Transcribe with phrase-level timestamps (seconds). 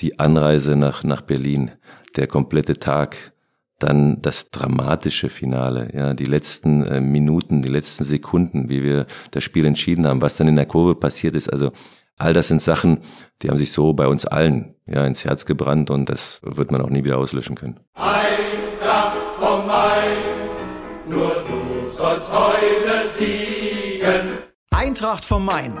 [0.00, 1.72] die Anreise nach, nach Berlin,
[2.16, 3.32] der komplette Tag,
[3.78, 9.44] dann das dramatische Finale, ja, die letzten äh, Minuten, die letzten Sekunden, wie wir das
[9.44, 11.52] Spiel entschieden haben, was dann in der Kurve passiert ist.
[11.52, 11.72] Also
[12.16, 12.98] all das sind Sachen,
[13.42, 16.80] die haben sich so bei uns allen ja ins Herz gebrannt und das wird man
[16.80, 17.80] auch nie wieder auslöschen können.
[17.94, 20.18] Eintracht vom Main,
[21.08, 24.38] nur du sollst heute siegen.
[24.70, 25.80] Eintracht vom Main,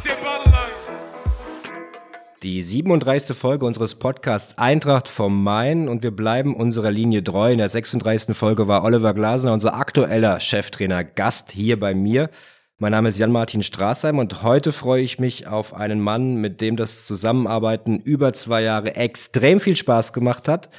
[2.43, 3.37] Die 37.
[3.37, 7.51] Folge unseres Podcasts Eintracht vom Main und wir bleiben unserer Linie treu.
[7.51, 8.35] In der 36.
[8.35, 12.31] Folge war Oliver Glasner, unser aktueller Cheftrainer, Gast hier bei mir.
[12.79, 16.77] Mein Name ist Jan-Martin Straßheim und heute freue ich mich auf einen Mann, mit dem
[16.77, 20.71] das Zusammenarbeiten über zwei Jahre extrem viel Spaß gemacht hat.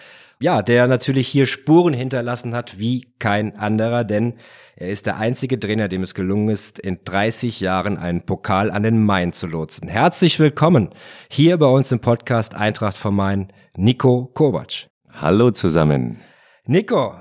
[0.42, 4.34] Ja, der natürlich hier Spuren hinterlassen hat wie kein anderer, denn
[4.74, 8.82] er ist der einzige Trainer, dem es gelungen ist, in 30 Jahren einen Pokal an
[8.82, 9.86] den Main zu lotsen.
[9.86, 10.90] Herzlich willkommen
[11.30, 14.88] hier bei uns im Podcast Eintracht vom Main, Nico Kovac.
[15.10, 16.18] Hallo zusammen.
[16.64, 17.14] Nico,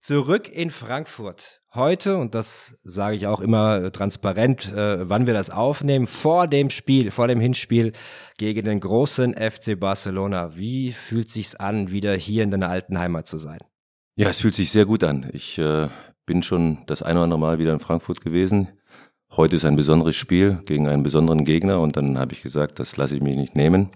[0.00, 5.50] zurück in Frankfurt heute, und das sage ich auch immer transparent, äh, wann wir das
[5.50, 7.92] aufnehmen, vor dem Spiel, vor dem Hinspiel
[8.38, 10.56] gegen den großen FC Barcelona.
[10.56, 13.58] Wie fühlt sich's an, wieder hier in deiner alten Heimat zu sein?
[14.16, 15.30] Ja, es fühlt sich sehr gut an.
[15.32, 15.88] Ich äh,
[16.26, 18.68] bin schon das eine oder andere Mal wieder in Frankfurt gewesen.
[19.34, 22.98] Heute ist ein besonderes Spiel gegen einen besonderen Gegner und dann habe ich gesagt, das
[22.98, 23.88] lasse ich mich nicht nehmen.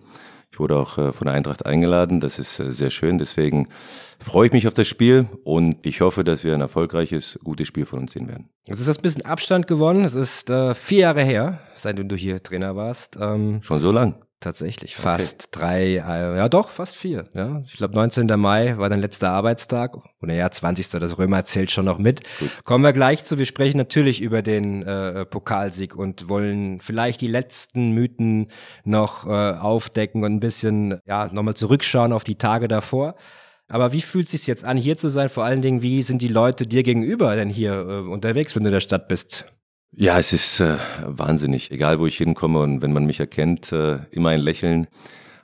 [0.52, 2.20] Ich wurde auch äh, von der Eintracht eingeladen.
[2.20, 3.19] Das ist äh, sehr schön.
[3.19, 3.69] Deswegen
[4.19, 7.86] freue ich mich auf das Spiel und ich hoffe, dass wir ein erfolgreiches, gutes Spiel
[7.86, 8.48] von uns sehen werden.
[8.64, 10.05] Jetzt ist das ein bisschen Abstand gewonnen.
[10.05, 13.16] Es ist äh, vier Jahre her, seitdem du hier Trainer warst.
[13.20, 14.25] Ähm, Schon so lang?
[14.38, 15.50] Tatsächlich, fast okay.
[15.50, 17.26] drei, äh, ja doch, fast vier.
[17.32, 17.62] Ja.
[17.64, 18.26] Ich glaube, 19.
[18.38, 19.97] Mai war dein letzter Arbeitstag.
[20.20, 20.91] Oder ja, 20.
[20.91, 22.20] Das Römer zählt schon noch mit.
[22.38, 22.50] Gut.
[22.64, 23.38] Kommen wir gleich zu.
[23.38, 28.50] Wir sprechen natürlich über den äh, Pokalsieg und wollen vielleicht die letzten Mythen
[28.84, 33.14] noch äh, aufdecken und ein bisschen ja nochmal zurückschauen auf die Tage davor.
[33.69, 35.30] Aber wie fühlt es sich jetzt an, hier zu sein?
[35.30, 38.69] Vor allen Dingen, wie sind die Leute dir gegenüber denn hier äh, unterwegs, wenn du
[38.69, 39.46] in der Stadt bist?
[39.98, 40.76] Ja, es ist äh,
[41.06, 41.70] wahnsinnig.
[41.70, 44.88] Egal, wo ich hinkomme und wenn man mich erkennt, äh, immer ein Lächeln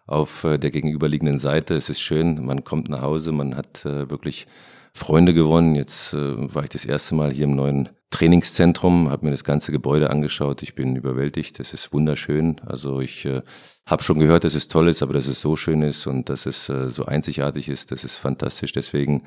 [0.07, 1.75] auf äh, der gegenüberliegenden Seite.
[1.75, 4.47] Es ist schön, man kommt nach Hause, man hat äh, wirklich
[4.93, 5.75] Freunde gewonnen.
[5.75, 9.73] Jetzt äh, war ich das erste Mal hier im neuen Trainingszentrum, habe mir das ganze
[9.73, 10.63] Gebäude angeschaut.
[10.63, 11.59] Ich bin überwältigt.
[11.59, 12.57] Es ist wunderschön.
[12.67, 13.41] Also ich äh,
[13.87, 16.45] habe schon gehört, dass es toll ist, aber dass es so schön ist und dass
[16.45, 18.73] es äh, so einzigartig ist, das ist fantastisch.
[18.73, 19.23] Deswegen,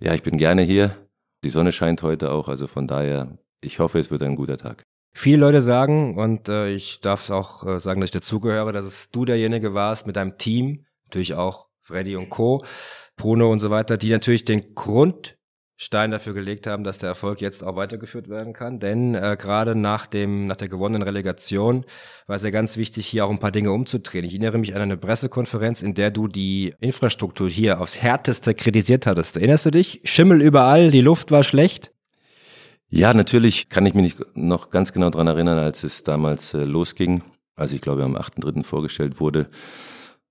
[0.00, 0.96] ja, ich bin gerne hier.
[1.44, 4.84] Die Sonne scheint heute auch, also von daher ich hoffe, es wird ein guter Tag.
[5.16, 8.84] Viele Leute sagen, und äh, ich darf es auch äh, sagen, dass ich dazugehöre, dass
[8.84, 12.58] es du derjenige warst mit deinem Team, natürlich auch Freddy und Co.,
[13.16, 17.62] Bruno und so weiter, die natürlich den Grundstein dafür gelegt haben, dass der Erfolg jetzt
[17.62, 18.80] auch weitergeführt werden kann.
[18.80, 21.84] Denn äh, gerade nach dem, nach der gewonnenen Relegation
[22.26, 24.24] war es ja ganz wichtig, hier auch ein paar Dinge umzudrehen.
[24.24, 29.06] Ich erinnere mich an eine Pressekonferenz, in der du die Infrastruktur hier aufs Härteste kritisiert
[29.06, 29.36] hattest.
[29.36, 30.00] Erinnerst du dich?
[30.02, 31.93] Schimmel überall, die Luft war schlecht.
[32.96, 37.22] Ja, natürlich kann ich mich noch ganz genau dran erinnern, als es damals äh, losging,
[37.56, 38.62] als ich glaube am 8.3.
[38.62, 39.48] vorgestellt wurde.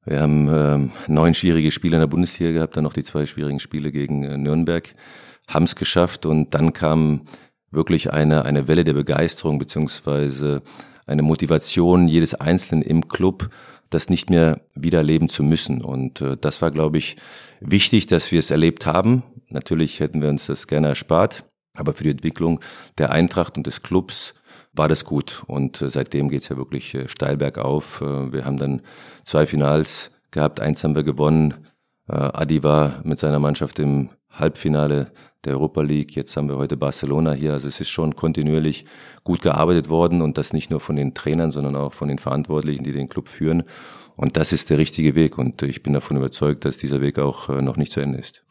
[0.05, 3.59] Wir haben ähm, neun schwierige Spiele in der Bundesliga gehabt, dann noch die zwei schwierigen
[3.59, 4.95] Spiele gegen äh, Nürnberg,
[5.45, 7.23] haben es geschafft und dann kam
[7.69, 10.61] wirklich eine, eine Welle der Begeisterung beziehungsweise
[11.05, 13.49] eine Motivation jedes Einzelnen im Club,
[13.89, 15.81] das nicht mehr wieder erleben zu müssen.
[15.81, 17.17] Und äh, das war, glaube ich,
[17.59, 19.23] wichtig, dass wir es erlebt haben.
[19.49, 21.43] Natürlich hätten wir uns das gerne erspart.
[21.75, 22.59] Aber für die Entwicklung
[22.97, 24.33] der Eintracht und des Clubs
[24.73, 25.43] war das gut.
[25.47, 28.01] Und äh, seitdem geht's ja wirklich äh, steil bergauf.
[28.01, 28.81] Äh, wir haben dann
[29.23, 31.53] zwei Finals gehabt, eins haben wir gewonnen.
[32.05, 35.13] Adi war mit seiner Mannschaft im Halbfinale
[35.45, 36.17] der Europa League.
[36.17, 37.53] Jetzt haben wir heute Barcelona hier.
[37.53, 38.85] Also es ist schon kontinuierlich
[39.23, 42.83] gut gearbeitet worden und das nicht nur von den Trainern, sondern auch von den Verantwortlichen,
[42.83, 43.63] die den Club führen.
[44.17, 47.47] Und das ist der richtige Weg und ich bin davon überzeugt, dass dieser Weg auch
[47.47, 48.43] noch nicht zu Ende ist.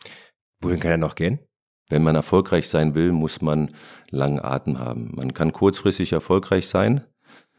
[0.62, 1.40] Wohin kann er noch gehen?
[1.92, 3.68] Wenn man erfolgreich sein will, muss man
[4.08, 5.10] langen Atem haben.
[5.14, 7.02] Man kann kurzfristig erfolgreich sein,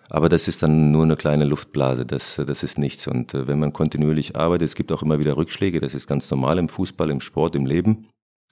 [0.10, 3.06] aber das ist dann nur eine kleine Luftblase, das, das ist nichts.
[3.06, 6.32] Und äh, wenn man kontinuierlich arbeitet, es gibt auch immer wieder Rückschläge, das ist ganz
[6.32, 8.08] normal im Fußball, im Sport, im Leben,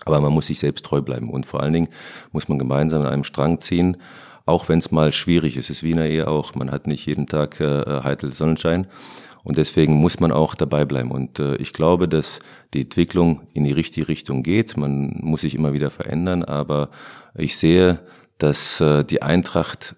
[0.05, 1.31] aber man muss sich selbst treu bleiben.
[1.31, 1.89] Und vor allen Dingen
[2.31, 3.97] muss man gemeinsam an einem Strang ziehen,
[4.45, 5.71] auch wenn es mal schwierig ist.
[5.71, 8.85] Es ist wie in auch, man hat nicht jeden Tag äh, heitel Sonnenschein.
[9.43, 11.11] Und deswegen muss man auch dabei bleiben.
[11.11, 12.39] Und äh, ich glaube, dass
[12.73, 14.77] die Entwicklung in die richtige Richtung geht.
[14.77, 16.89] Man muss sich immer wieder verändern, aber
[17.35, 17.99] ich sehe,
[18.37, 19.95] dass äh, die Eintracht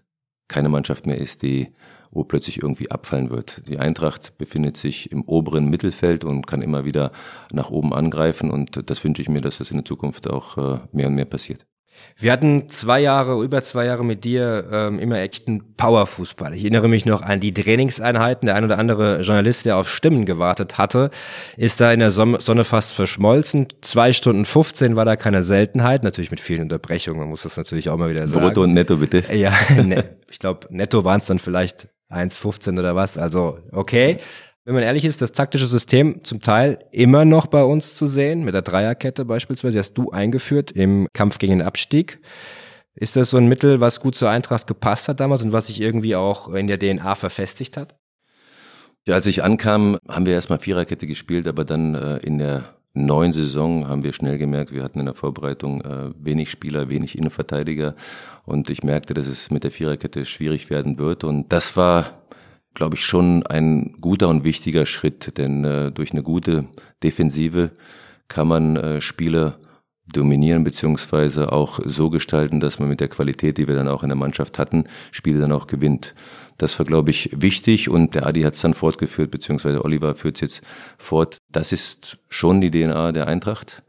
[0.47, 1.73] keine Mannschaft mehr ist, die
[2.13, 3.63] wo plötzlich irgendwie abfallen wird.
[3.67, 7.11] Die Eintracht befindet sich im oberen Mittelfeld und kann immer wieder
[7.51, 10.79] nach oben angreifen und das wünsche ich mir, dass das in der Zukunft auch äh,
[10.91, 11.65] mehr und mehr passiert.
[12.17, 16.53] Wir hatten zwei Jahre, über zwei Jahre mit dir ähm, immer echten Powerfußball.
[16.53, 18.45] Ich erinnere mich noch an die Trainingseinheiten.
[18.45, 21.09] Der ein oder andere Journalist, der auf Stimmen gewartet hatte,
[21.57, 23.67] ist da in der Sonne fast verschmolzen.
[23.81, 27.19] Zwei Stunden 15 war da keine Seltenheit, natürlich mit vielen Unterbrechungen.
[27.19, 28.45] Man muss das natürlich auch mal wieder sagen.
[28.45, 29.23] Brutto und Netto bitte.
[29.33, 29.53] Ja,
[29.83, 33.17] ne, ich glaube, Netto waren es dann vielleicht 1,15 oder was.
[33.17, 34.17] Also okay.
[34.65, 38.45] Wenn man ehrlich ist, das taktische System zum Teil immer noch bei uns zu sehen,
[38.45, 42.21] mit der Dreierkette beispielsweise, hast du eingeführt im Kampf gegen den Abstieg.
[42.95, 45.81] Ist das so ein Mittel, was gut zur Eintracht gepasst hat damals und was sich
[45.81, 47.95] irgendwie auch in der DNA verfestigt hat?
[49.05, 53.33] Ja, als ich ankam, haben wir erstmal Viererkette gespielt, aber dann äh, in der neuen
[53.33, 57.95] Saison haben wir schnell gemerkt, wir hatten in der Vorbereitung äh, wenig Spieler, wenig Innenverteidiger
[58.45, 62.22] und ich merkte, dass es mit der Viererkette schwierig werden wird und das war
[62.73, 66.65] glaube ich, schon ein guter und wichtiger Schritt, denn äh, durch eine gute
[67.03, 67.71] Defensive
[68.27, 69.55] kann man äh, Spiele
[70.05, 74.09] dominieren beziehungsweise auch so gestalten, dass man mit der Qualität, die wir dann auch in
[74.09, 76.13] der Mannschaft hatten, Spiele dann auch gewinnt.
[76.57, 80.37] Das war, glaube ich, wichtig und der Adi hat es dann fortgeführt, beziehungsweise Oliver führt
[80.37, 80.61] es jetzt
[80.97, 81.37] fort.
[81.51, 83.82] Das ist schon die DNA der Eintracht.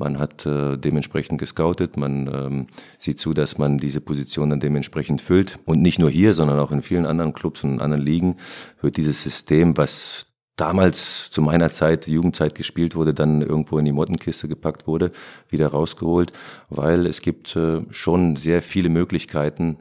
[0.00, 2.66] Man hat äh, dementsprechend gescoutet, man ähm,
[2.98, 5.58] sieht zu, dass man diese Position dann dementsprechend füllt.
[5.66, 8.36] Und nicht nur hier, sondern auch in vielen anderen Clubs und anderen Ligen
[8.80, 10.26] wird dieses System, was
[10.56, 15.12] damals zu meiner Zeit, Jugendzeit gespielt wurde, dann irgendwo in die Mottenkiste gepackt wurde,
[15.50, 16.32] wieder rausgeholt,
[16.70, 19.78] weil es gibt äh, schon sehr viele Möglichkeiten,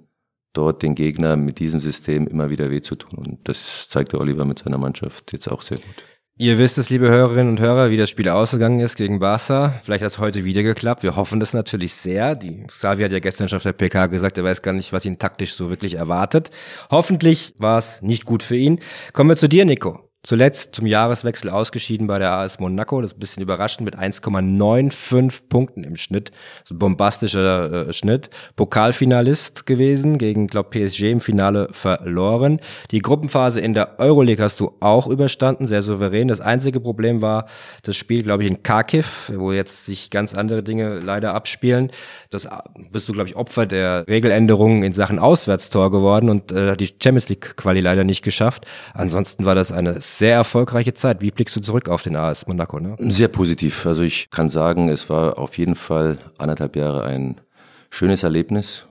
[0.52, 3.26] dort den Gegner mit diesem System immer wieder weh zu tun.
[3.26, 6.04] Und das zeigt der Oliver mit seiner Mannschaft jetzt auch sehr gut.
[6.42, 9.74] Ihr wisst es, liebe Hörerinnen und Hörer, wie das Spiel ausgegangen ist gegen Barca.
[9.84, 11.04] Vielleicht hat es heute wieder geklappt.
[11.04, 12.34] Wir hoffen das natürlich sehr.
[12.34, 15.04] Die Xavi hat ja gestern schon auf der PK gesagt, er weiß gar nicht, was
[15.04, 16.50] ihn taktisch so wirklich erwartet.
[16.92, 18.80] Hoffentlich war es nicht gut für ihn.
[19.12, 20.09] Kommen wir zu dir, Nico.
[20.22, 23.02] Zuletzt zum Jahreswechsel ausgeschieden bei der AS Monaco.
[23.02, 26.32] Das ist ein bisschen überraschend mit 1,95 Punkten im Schnitt.
[26.66, 28.30] So ein bombastischer äh, Schnitt.
[28.58, 32.60] Pokalfinalist gewesen, gegen, glaub PSG im Finale verloren.
[32.92, 36.28] Die Gruppenphase in der Euroleague hast du auch überstanden, sehr souverän.
[36.28, 37.46] Das einzige Problem war
[37.84, 41.92] das Spiel, glaube ich, in Kharkiv, wo jetzt sich ganz andere Dinge leider abspielen.
[42.30, 42.50] Das äh,
[42.92, 47.30] bist du, glaube ich, Opfer der Regeländerungen in Sachen Auswärtstor geworden und äh, die Champions
[47.30, 48.66] League Quali leider nicht geschafft.
[48.94, 51.22] Ansonsten war das eine sehr erfolgreiche Zeit.
[51.22, 52.80] Wie blickst du zurück auf den AS Monaco?
[52.80, 52.96] Ne?
[53.00, 53.86] Sehr positiv.
[53.86, 57.42] Also ich kann sagen, es war auf jeden Fall anderthalb Jahre ein
[57.90, 58.86] schönes Erlebnis.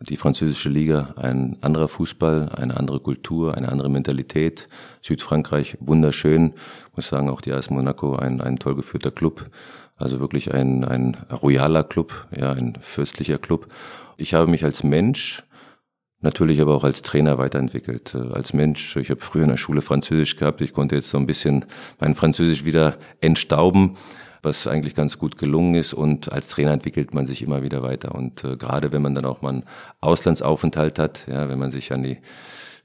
[0.00, 4.68] Die französische Liga, ein anderer Fußball, eine andere Kultur, eine andere Mentalität.
[5.00, 6.52] Südfrankreich, wunderschön.
[6.90, 9.48] Ich muss sagen, auch die AS Monaco, ein, ein toll geführter Club.
[9.96, 13.68] Also wirklich ein, ein royaler Club, ja, ein fürstlicher Club.
[14.18, 15.42] Ich habe mich als Mensch
[16.20, 18.14] natürlich aber auch als Trainer weiterentwickelt.
[18.14, 21.18] Äh, als Mensch, ich habe früher in der Schule Französisch gehabt, ich konnte jetzt so
[21.18, 21.64] ein bisschen
[22.00, 23.96] mein Französisch wieder entstauben,
[24.42, 28.14] was eigentlich ganz gut gelungen ist und als Trainer entwickelt man sich immer wieder weiter
[28.14, 29.64] und äh, gerade wenn man dann auch mal einen
[30.00, 32.18] Auslandsaufenthalt hat, ja, wenn man sich an die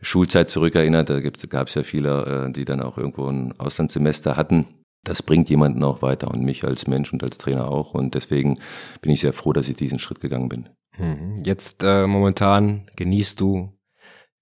[0.02, 4.66] Schulzeit zurückerinnert, da gab es ja viele, äh, die dann auch irgendwo ein Auslandssemester hatten.
[5.04, 7.94] Das bringt jemanden auch weiter und mich als Mensch und als Trainer auch.
[7.94, 8.60] Und deswegen
[9.02, 10.70] bin ich sehr froh, dass ich diesen Schritt gegangen bin.
[10.98, 11.44] Mhm.
[11.44, 13.78] Jetzt äh, momentan genießt du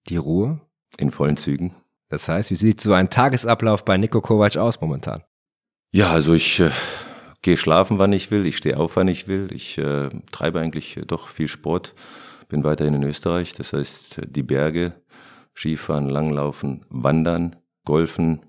[0.07, 0.61] die Ruhe?
[0.97, 1.75] In vollen Zügen.
[2.09, 5.23] Das heißt, wie sieht so ein Tagesablauf bei Nico Kovac aus momentan?
[5.91, 6.71] Ja, also ich äh,
[7.41, 9.49] gehe schlafen, wann ich will, ich stehe auf, wann ich will.
[9.51, 11.93] Ich äh, treibe eigentlich doch viel Sport,
[12.47, 14.93] bin weiterhin in Österreich, das heißt die Berge,
[15.55, 18.41] Skifahren, Langlaufen, Wandern, Golfen.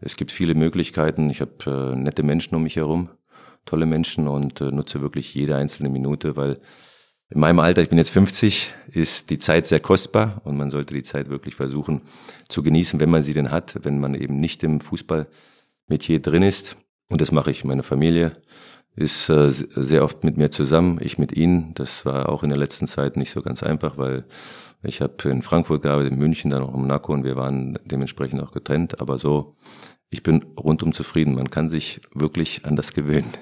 [0.00, 1.30] Es gibt viele Möglichkeiten.
[1.30, 3.08] Ich habe äh, nette Menschen um mich herum,
[3.64, 6.60] tolle Menschen und äh, nutze wirklich jede einzelne Minute, weil
[7.28, 10.94] in meinem Alter, ich bin jetzt 50, ist die Zeit sehr kostbar und man sollte
[10.94, 12.02] die Zeit wirklich versuchen
[12.48, 16.76] zu genießen, wenn man sie denn hat, wenn man eben nicht im Fußballmetier drin ist.
[17.08, 17.64] Und das mache ich.
[17.64, 18.32] Meine Familie
[18.94, 21.74] ist äh, sehr oft mit mir zusammen, ich mit ihnen.
[21.74, 24.24] Das war auch in der letzten Zeit nicht so ganz einfach, weil
[24.82, 28.40] ich habe in Frankfurt gearbeitet, in München, dann auch in Monaco und wir waren dementsprechend
[28.40, 29.00] auch getrennt.
[29.00, 29.56] Aber so,
[30.10, 31.34] ich bin rundum zufrieden.
[31.34, 33.32] Man kann sich wirklich an das gewöhnen.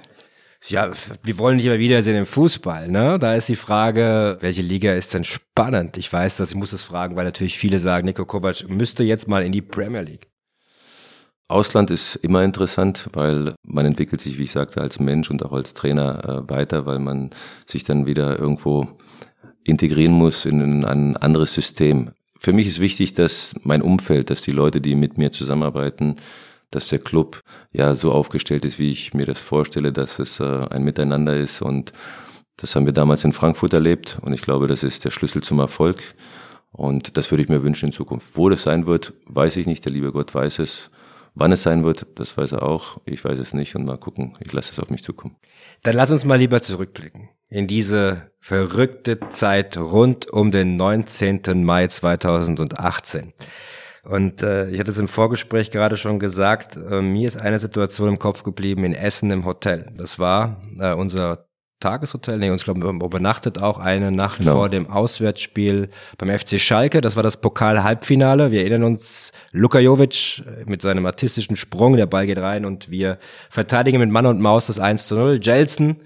[0.67, 0.91] Ja,
[1.23, 3.19] wir wollen dich aber wiedersehen im Fußball, ne?
[3.19, 5.99] Da ist die Frage, welche Liga ist denn spannend?
[5.99, 9.29] Ich weiß das, ich muss es fragen, weil natürlich viele sagen, Nico Kovac müsste jetzt
[9.29, 10.29] mal in die Premier League.
[11.49, 15.53] Ausland ist immer interessant, weil man entwickelt sich, wie ich sagte, als Mensch und auch
[15.53, 17.29] als Trainer äh, weiter, weil man
[17.67, 18.89] sich dann wieder irgendwo
[19.65, 22.13] integrieren muss in ein anderes System.
[22.39, 26.17] Für mich ist wichtig, dass mein Umfeld, dass die Leute, die mit mir zusammenarbeiten,
[26.75, 27.41] dass der Club
[27.73, 31.63] ja so aufgestellt ist, wie ich mir das vorstelle, dass es äh, ein Miteinander ist.
[31.63, 31.93] Und
[32.57, 34.19] das haben wir damals in Frankfurt erlebt.
[34.23, 36.03] Und ich glaube, das ist der Schlüssel zum Erfolg.
[36.73, 38.37] Und das würde ich mir wünschen in Zukunft.
[38.37, 39.85] Wo das sein wird, weiß ich nicht.
[39.85, 40.91] Der liebe Gott weiß es.
[41.37, 43.01] Wann es sein wird, das weiß er auch.
[43.07, 44.37] Ich weiß es nicht und mal gucken.
[44.41, 45.37] Ich lasse es auf mich zukommen.
[45.83, 51.65] Dann lass uns mal lieber zurückblicken in diese verrückte Zeit rund um den 19.
[51.65, 53.33] Mai 2018.
[54.05, 58.11] Und äh, ich hatte es im Vorgespräch gerade schon gesagt, äh, mir ist eine Situation
[58.11, 59.87] im Kopf geblieben in Essen im Hotel.
[59.97, 61.47] Das war äh, unser
[61.81, 64.53] Tageshotel, nee, uns glaube übernachtet auch eine Nacht genau.
[64.53, 67.03] vor dem Auswärtsspiel beim FC Schalke.
[67.03, 68.51] Das war das Pokal-Halbfinale.
[68.51, 73.19] Wir erinnern uns, Luka Jovic mit seinem artistischen Sprung, der Ball geht rein und wir
[73.51, 75.41] verteidigen mit Mann und Maus das 1 zu 0.
[75.43, 75.97] Jelson,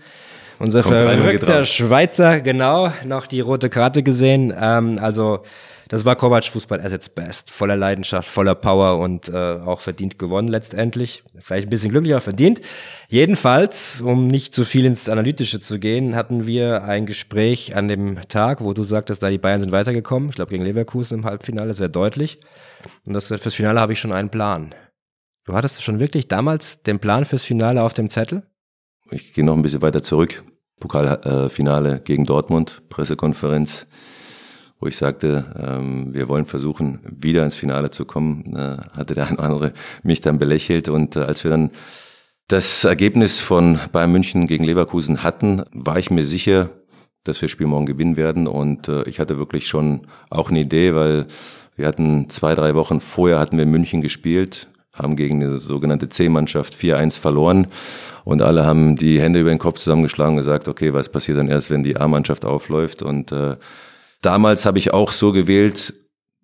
[0.58, 4.52] unser Kommt verrückter Schweizer, genau, noch die rote Karte gesehen.
[4.58, 5.42] Ähm, also
[5.88, 7.50] das war Kovac Fußball at its best.
[7.50, 11.24] Voller Leidenschaft, voller Power und äh, auch verdient gewonnen letztendlich.
[11.38, 12.60] Vielleicht ein bisschen glücklicher verdient.
[13.08, 18.20] Jedenfalls, um nicht zu viel ins Analytische zu gehen, hatten wir ein Gespräch an dem
[18.28, 20.28] Tag, wo du sagtest, da die Bayern sind weitergekommen.
[20.28, 22.38] Ich glaube gegen Leverkusen im Halbfinale, sehr deutlich.
[23.06, 24.74] Und das, fürs Finale habe ich schon einen Plan.
[25.44, 28.42] Du hattest schon wirklich damals den Plan fürs Finale auf dem Zettel?
[29.10, 30.42] Ich gehe noch ein bisschen weiter zurück.
[30.80, 33.86] Pokalfinale äh, gegen Dortmund, Pressekonferenz
[34.80, 39.26] wo ich sagte, ähm, wir wollen versuchen, wieder ins Finale zu kommen, äh, hatte der
[39.28, 40.88] eine oder andere mich dann belächelt.
[40.88, 41.70] Und äh, als wir dann
[42.46, 46.70] das Ergebnis von Bayern München gegen Leverkusen hatten, war ich mir sicher,
[47.24, 48.46] dass wir Spiel morgen gewinnen werden.
[48.46, 51.26] Und äh, ich hatte wirklich schon auch eine Idee, weil
[51.76, 56.08] wir hatten zwei, drei Wochen vorher hatten wir in München gespielt, haben gegen eine sogenannte
[56.08, 57.68] C-Mannschaft 4-1 verloren
[58.24, 61.48] und alle haben die Hände über den Kopf zusammengeschlagen und gesagt, okay, was passiert dann
[61.48, 63.56] erst, wenn die A-Mannschaft aufläuft und äh,
[64.22, 65.94] Damals habe ich auch so gewählt,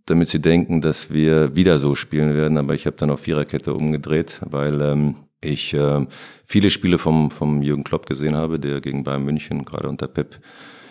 [0.07, 2.59] damit sie denken, dass wir wieder so spielen werden.
[2.59, 6.07] Aber ich habe dann auf Viererkette umgedreht, weil ähm, ich äh,
[6.45, 10.38] viele Spiele vom, vom Jürgen Klopp gesehen habe, der gegen Bayern München gerade unter Pep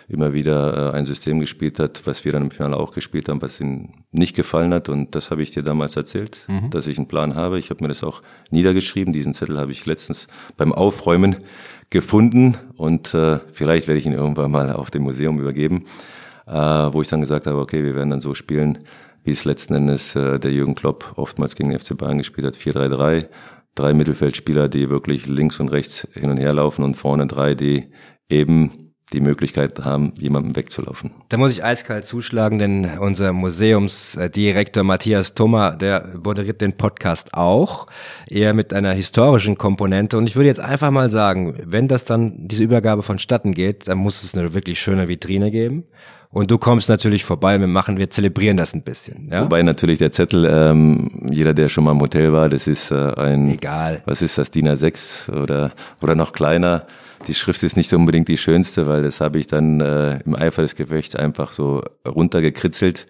[0.08, 3.40] immer wieder äh, ein System gespielt hat, was wir dann im Finale auch gespielt haben,
[3.40, 4.88] was ihm nicht gefallen hat.
[4.88, 6.70] Und das habe ich dir damals erzählt, mhm.
[6.70, 7.58] dass ich einen Plan habe.
[7.58, 9.12] Ich habe mir das auch niedergeschrieben.
[9.14, 10.26] Diesen Zettel habe ich letztens
[10.56, 11.36] beim Aufräumen
[11.88, 15.84] gefunden und äh, vielleicht werde ich ihn irgendwann mal auf dem Museum übergeben
[16.52, 18.78] wo ich dann gesagt habe, okay, wir werden dann so spielen,
[19.24, 22.56] wie es letzten Endes äh, der Jürgen Klopp oftmals gegen den FC Bayern gespielt hat,
[22.56, 23.26] 4-3-3.
[23.74, 27.90] Drei Mittelfeldspieler, die wirklich links und rechts hin und her laufen und vorne drei, die
[28.28, 28.70] eben
[29.12, 31.12] die Möglichkeit haben, jemandem wegzulaufen.
[31.28, 37.86] Da muss ich eiskalt zuschlagen, denn unser Museumsdirektor Matthias Thoma, der moderiert den Podcast auch,
[38.28, 40.18] eher mit einer historischen Komponente.
[40.18, 43.98] Und ich würde jetzt einfach mal sagen, wenn das dann, diese Übergabe vonstatten geht, dann
[43.98, 45.84] muss es eine wirklich schöne Vitrine geben.
[46.34, 49.28] Und du kommst natürlich vorbei, wir machen, wir zelebrieren das ein bisschen.
[49.30, 49.44] Ja?
[49.44, 53.14] Wobei natürlich der Zettel, ähm, jeder, der schon mal im Hotel war, das ist äh,
[53.14, 55.70] ein, egal, was ist das, DIN A6 oder
[56.02, 56.86] oder noch kleiner.
[57.28, 60.62] Die Schrift ist nicht unbedingt die schönste, weil das habe ich dann äh, im Eifer
[60.62, 63.06] des Gefechts einfach so runtergekritzelt.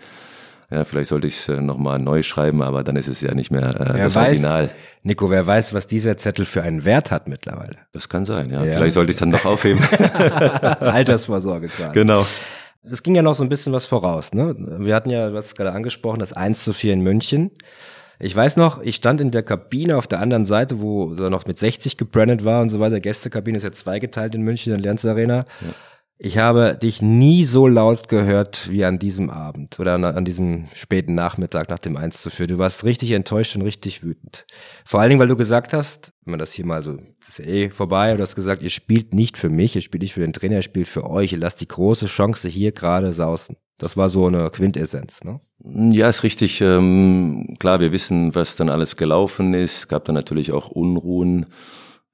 [0.71, 3.50] Ja, vielleicht sollte ich es äh, nochmal neu schreiben, aber dann ist es ja nicht
[3.50, 4.71] mehr äh, das weiß, Original.
[5.02, 7.76] Nico, wer weiß, was dieser Zettel für einen Wert hat mittlerweile?
[7.93, 8.62] Das kann sein, ja.
[8.62, 8.76] ja.
[8.76, 9.83] Vielleicht sollte ich es dann doch aufheben.
[10.81, 11.93] Altersvorsorge quasi.
[11.93, 12.26] Genau.
[12.85, 14.33] Das ging ja noch so ein bisschen was voraus.
[14.33, 14.55] Ne?
[14.59, 17.50] Wir hatten ja, du hast es gerade angesprochen, das 1 zu 4 in München.
[18.21, 21.47] Ich weiß noch, ich stand in der Kabine auf der anderen Seite, wo da noch
[21.47, 23.00] mit 60 gebrandet war und so weiter.
[23.00, 25.47] Gästekabine ist ja zweigeteilt in München, in der Lenz Arena.
[25.61, 25.75] Ja.
[26.25, 30.69] Ich habe dich nie so laut gehört wie an diesem Abend oder an, an, diesem
[30.73, 32.47] späten Nachmittag nach dem 1 zu 4.
[32.47, 34.47] Du warst richtig enttäuscht und richtig wütend.
[34.87, 37.38] Vor allen Dingen, weil du gesagt hast, wenn man das hier mal so, das ist
[37.40, 40.21] ja eh vorbei, du hast gesagt, ihr spielt nicht für mich, ihr spielt nicht für
[40.21, 43.57] den Trainer, ihr spielt für euch, ihr lasst die große Chance hier gerade sausen.
[43.76, 45.43] Das war so eine Quintessenz, ne?
[45.62, 46.62] Ja, ist richtig.
[46.62, 49.76] Ähm, klar, wir wissen, was dann alles gelaufen ist.
[49.76, 51.45] Es gab dann natürlich auch Unruhen.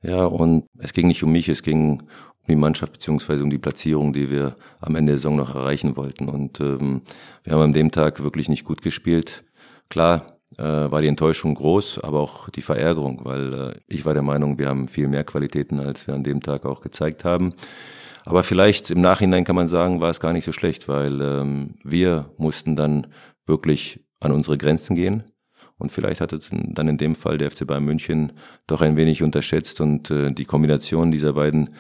[0.03, 2.03] Ja, und es ging nicht um mich, es ging
[2.51, 6.29] die Mannschaft beziehungsweise um die Platzierung, die wir am Ende der Saison noch erreichen wollten.
[6.29, 7.03] Und ähm,
[7.45, 9.45] wir haben an dem Tag wirklich nicht gut gespielt.
[9.89, 14.23] Klar äh, war die Enttäuschung groß, aber auch die Verärgerung, weil äh, ich war der
[14.23, 17.55] Meinung, wir haben viel mehr Qualitäten, als wir an dem Tag auch gezeigt haben.
[18.25, 21.75] Aber vielleicht im Nachhinein kann man sagen, war es gar nicht so schlecht, weil ähm,
[21.83, 23.07] wir mussten dann
[23.47, 25.25] wirklich an unsere Grenzen gehen.
[25.79, 28.33] Und vielleicht hat es dann in dem Fall der FC Bayern München
[28.67, 31.71] doch ein wenig unterschätzt und äh, die Kombination dieser beiden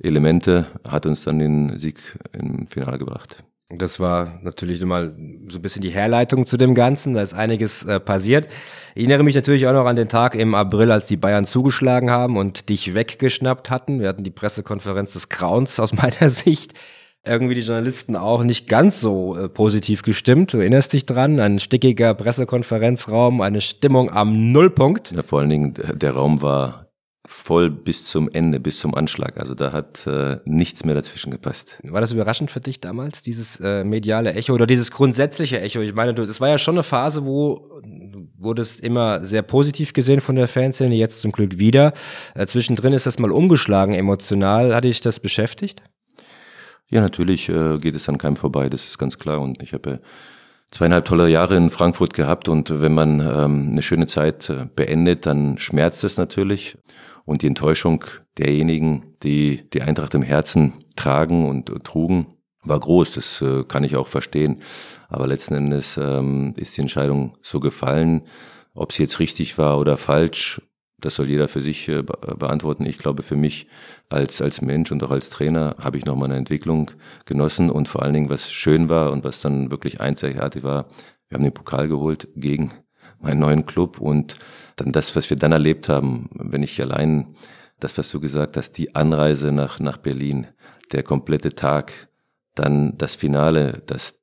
[0.00, 2.00] Elemente hat uns dann den Sieg
[2.32, 3.44] im Finale gebracht.
[3.70, 5.14] Das war natürlich mal
[5.48, 7.14] so ein bisschen die Herleitung zu dem Ganzen.
[7.14, 8.48] Da ist einiges äh, passiert.
[8.94, 12.10] Ich erinnere mich natürlich auch noch an den Tag im April, als die Bayern zugeschlagen
[12.10, 14.00] haben und dich weggeschnappt hatten.
[14.00, 16.74] Wir hatten die Pressekonferenz des Grauens aus meiner Sicht.
[17.26, 20.52] Irgendwie die Journalisten auch nicht ganz so äh, positiv gestimmt.
[20.52, 25.12] Du erinnerst dich dran, ein stickiger Pressekonferenzraum, eine Stimmung am Nullpunkt.
[25.12, 26.83] Ja, vor allen Dingen, der Raum war
[27.26, 29.38] voll bis zum Ende, bis zum Anschlag.
[29.38, 31.78] Also da hat äh, nichts mehr dazwischen gepasst.
[31.82, 35.80] War das überraschend für dich damals, dieses äh, mediale Echo oder dieses grundsätzliche Echo?
[35.80, 37.80] Ich meine, es war ja schon eine Phase, wo
[38.36, 41.92] wurde es immer sehr positiv gesehen von der Fanszene, jetzt zum Glück wieder.
[42.34, 44.74] Äh, zwischendrin ist das mal umgeschlagen emotional.
[44.74, 45.82] Hatte dich das beschäftigt?
[46.90, 49.40] Ja, natürlich äh, geht es an keinem vorbei, das ist ganz klar.
[49.40, 49.98] Und ich habe ja
[50.70, 55.24] zweieinhalb tolle Jahre in Frankfurt gehabt und wenn man ähm, eine schöne Zeit äh, beendet,
[55.24, 56.76] dann schmerzt es natürlich
[57.24, 58.04] und die Enttäuschung
[58.38, 62.26] derjenigen, die die Eintracht im Herzen tragen und trugen,
[62.62, 63.14] war groß.
[63.14, 64.62] Das äh, kann ich auch verstehen.
[65.08, 68.22] Aber letzten Endes ähm, ist die Entscheidung so gefallen.
[68.74, 70.60] Ob sie jetzt richtig war oder falsch,
[70.98, 72.86] das soll jeder für sich äh, beantworten.
[72.86, 73.68] Ich glaube, für mich
[74.08, 76.90] als, als Mensch und auch als Trainer habe ich noch mal eine Entwicklung
[77.26, 80.86] genossen und vor allen Dingen, was schön war und was dann wirklich einzigartig war,
[81.28, 82.72] wir haben den Pokal geholt gegen
[83.24, 84.36] meinen neuen Club und
[84.76, 87.34] dann das, was wir dann erlebt haben, wenn ich allein
[87.80, 90.46] das, was du gesagt hast, die Anreise nach, nach Berlin,
[90.92, 92.08] der komplette Tag,
[92.54, 94.20] dann das Finale, das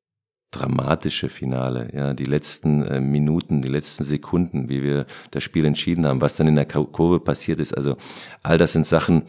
[0.51, 6.05] dramatische Finale, ja, die letzten äh, Minuten, die letzten Sekunden, wie wir das Spiel entschieden
[6.05, 7.75] haben, was dann in der Kurve passiert ist.
[7.75, 7.95] Also
[8.43, 9.23] all das sind Sachen,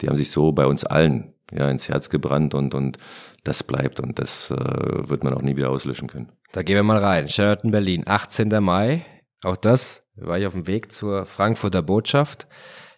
[0.00, 2.98] die haben sich so bei uns allen ja ins Herz gebrannt und und
[3.44, 4.54] das bleibt und das äh,
[5.08, 6.32] wird man auch nie wieder auslöschen können.
[6.52, 7.28] Da gehen wir mal rein.
[7.28, 8.48] Sheraton Berlin, 18.
[8.62, 9.04] Mai.
[9.42, 12.46] Auch das war ich auf dem Weg zur Frankfurter Botschaft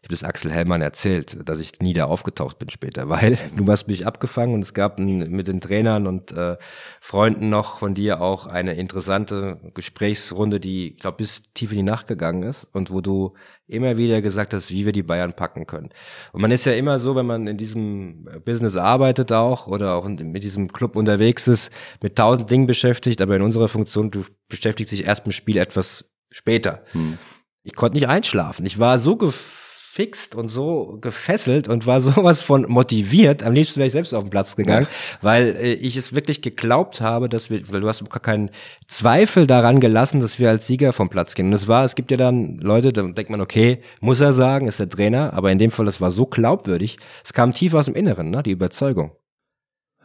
[0.09, 3.89] habe das Axel Hellmann erzählt, dass ich nie da aufgetaucht bin später, weil du hast
[3.89, 6.57] mich abgefangen und es gab mit den Trainern und äh,
[7.01, 11.83] Freunden noch von dir auch eine interessante Gesprächsrunde, die, ich glaube, bis tief in die
[11.83, 13.35] Nacht gegangen ist und wo du
[13.67, 15.91] immer wieder gesagt hast, wie wir die Bayern packen können.
[16.33, 20.09] Und man ist ja immer so, wenn man in diesem Business arbeitet auch oder auch
[20.09, 21.71] mit diesem Club unterwegs ist,
[22.03, 25.59] mit tausend Dingen beschäftigt, aber in unserer Funktion, du beschäftigst dich erst mit dem Spiel
[25.59, 26.83] etwas später.
[26.93, 27.19] Hm.
[27.63, 28.65] Ich konnte nicht einschlafen.
[28.67, 29.59] Ich war so gef
[29.99, 33.43] gefixt und so gefesselt und war sowas von motiviert.
[33.43, 35.19] Am liebsten wäre ich selbst auf den Platz gegangen, ja.
[35.23, 38.51] weil äh, ich es wirklich geglaubt habe, dass wir, weil du hast gar keinen
[38.87, 41.47] Zweifel daran gelassen, dass wir als Sieger vom Platz gehen.
[41.47, 44.69] Und es war, es gibt ja dann Leute, da denkt man, okay, muss er sagen,
[44.69, 47.87] ist der Trainer, aber in dem Fall, das war so glaubwürdig, es kam tief aus
[47.87, 49.13] dem Inneren, ne, die Überzeugung.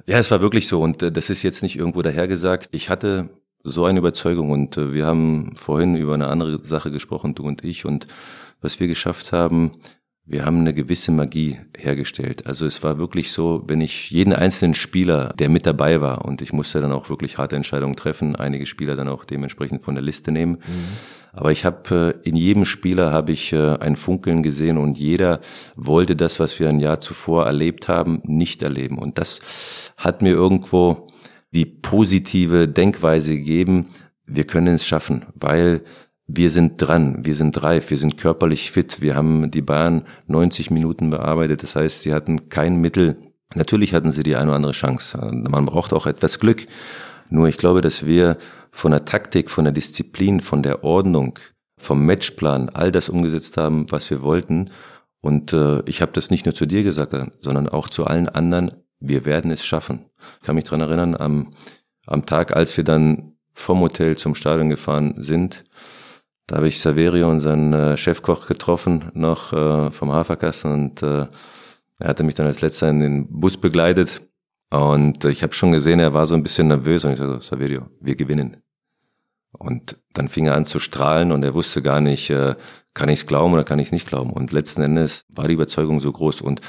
[0.08, 2.70] Ja, es war wirklich so und äh, das ist jetzt nicht irgendwo dahergesagt.
[2.72, 3.30] Ich hatte
[3.64, 7.64] so eine Überzeugung und äh, wir haben vorhin über eine andere Sache gesprochen, du und
[7.64, 8.08] ich und
[8.62, 9.72] was wir geschafft haben,
[10.26, 12.48] wir haben eine gewisse Magie hergestellt.
[12.48, 16.42] Also es war wirklich so, wenn ich jeden einzelnen Spieler, der mit dabei war, und
[16.42, 20.04] ich musste dann auch wirklich harte Entscheidungen treffen, einige Spieler dann auch dementsprechend von der
[20.04, 20.54] Liste nehmen.
[20.54, 20.88] Mhm.
[21.34, 25.42] Aber ich habe äh, in jedem Spieler habe ich äh, ein Funkeln gesehen und jeder
[25.76, 29.00] wollte das, was wir ein Jahr zuvor erlebt haben, nicht erleben.
[29.00, 29.42] Und das
[29.98, 31.08] hat mir irgendwo
[31.54, 33.88] die positive Denkweise gegeben,
[34.26, 35.82] wir können es schaffen, weil
[36.28, 39.02] wir sind dran, wir sind reif, wir sind körperlich fit.
[39.02, 41.64] Wir haben die Bayern 90 Minuten bearbeitet.
[41.64, 43.18] Das heißt, sie hatten kein Mittel.
[43.56, 45.18] Natürlich hatten sie die eine oder andere Chance.
[45.32, 46.66] Man braucht auch etwas Glück.
[47.30, 48.38] Nur ich glaube, dass wir
[48.72, 51.38] von der Taktik, von der Disziplin, von der Ordnung,
[51.78, 54.72] vom Matchplan all das umgesetzt haben, was wir wollten.
[55.22, 58.72] Und äh, ich habe das nicht nur zu dir gesagt, sondern auch zu allen anderen.
[59.06, 60.06] Wir werden es schaffen.
[60.40, 61.52] Ich kann mich dran erinnern, am,
[62.08, 65.66] am Tag, als wir dann vom Hotel zum Stadion gefahren sind,
[66.48, 71.28] da habe ich Saverio, unseren äh, Chefkoch, getroffen, noch äh, vom Haferkasten und äh,
[72.00, 74.22] er hatte mich dann als letzter in den Bus begleitet
[74.70, 77.88] und ich habe schon gesehen, er war so ein bisschen nervös und ich sagte, Saverio,
[78.00, 78.58] wir gewinnen.
[79.52, 82.56] Und dann fing er an zu strahlen und er wusste gar nicht, äh,
[82.94, 84.32] kann ich es glauben oder kann ich es nicht glauben.
[84.32, 86.42] Und letzten Endes war die Überzeugung so groß.
[86.42, 86.62] Und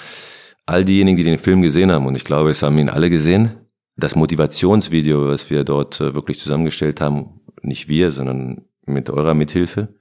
[0.66, 3.64] all diejenigen, die den Film gesehen haben, und ich glaube, es haben ihn alle gesehen,
[3.96, 9.94] das Motivationsvideo, was wir dort äh, wirklich zusammengestellt haben, nicht wir, sondern mit eurer Mithilfe.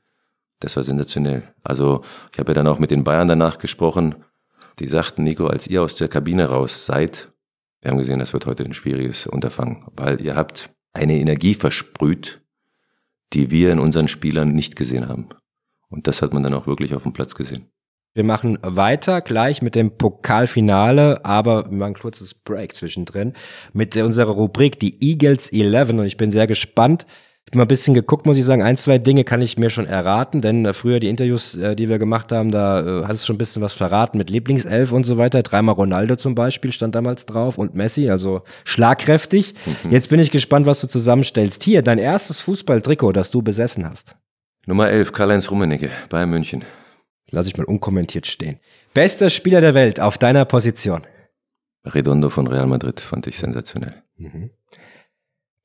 [0.60, 1.43] Das war sensationell.
[1.63, 4.15] Also ich habe ja dann auch mit den Bayern danach gesprochen.
[4.80, 7.32] Die sagten, Nico, als ihr aus der Kabine raus seid,
[7.82, 12.41] wir haben gesehen, das wird heute ein schwieriges Unterfangen, weil ihr habt eine Energie versprüht,
[13.34, 15.30] die wir in unseren Spielern nicht gesehen haben.
[15.89, 17.72] Und das hat man dann auch wirklich auf dem Platz gesehen.
[18.15, 23.34] Wir machen weiter gleich mit dem Pokalfinale, aber wir machen ein kurzes Break zwischendrin
[23.73, 27.08] mit unserer Rubrik die Eagles 11 und ich bin sehr gespannt,
[27.45, 28.63] ich habe mal ein bisschen geguckt, muss ich sagen.
[28.63, 31.89] Ein, zwei Dinge kann ich mir schon erraten, denn äh, früher die Interviews, äh, die
[31.89, 35.04] wir gemacht haben, da äh, hat es schon ein bisschen was verraten mit Lieblingself und
[35.04, 35.43] so weiter.
[35.43, 39.56] Dreimal Ronaldo zum Beispiel stand damals drauf und Messi, also schlagkräftig.
[39.65, 39.91] Mhm.
[39.91, 41.63] Jetzt bin ich gespannt, was du zusammenstellst.
[41.63, 44.15] Hier, dein erstes Fußballtrikot, das du besessen hast.
[44.65, 46.63] Nummer 11, Karl-Heinz Rummenigge, Bayern München.
[47.34, 48.60] Lass ich mal unkommentiert stehen.
[48.93, 51.02] Bester Spieler der Welt auf deiner Position.
[51.84, 54.04] Redondo von Real Madrid fand ich sensationell.
[54.17, 54.52] Mhm.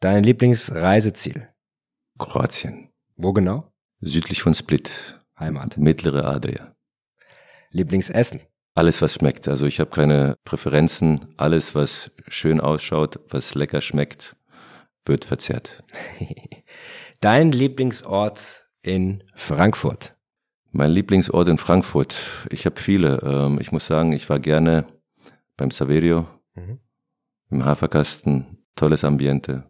[0.00, 1.50] Dein Lieblingsreiseziel?
[2.18, 2.88] Kroatien.
[3.16, 3.70] Wo genau?
[4.00, 5.20] Südlich von Split.
[5.38, 5.76] Heimat.
[5.76, 6.74] Mittlere Adria.
[7.70, 8.40] Lieblingsessen?
[8.74, 9.46] Alles, was schmeckt.
[9.46, 11.34] Also ich habe keine Präferenzen.
[11.36, 14.36] Alles, was schön ausschaut, was lecker schmeckt,
[15.04, 15.84] wird verzehrt.
[17.20, 20.17] Dein Lieblingsort in Frankfurt?
[20.78, 22.14] Mein Lieblingsort in Frankfurt.
[22.50, 23.18] Ich habe viele.
[23.24, 24.84] Ähm, ich muss sagen, ich war gerne
[25.56, 26.78] beim Saverio, Mhm.
[27.50, 28.58] im Haferkasten.
[28.76, 29.64] Tolles Ambiente,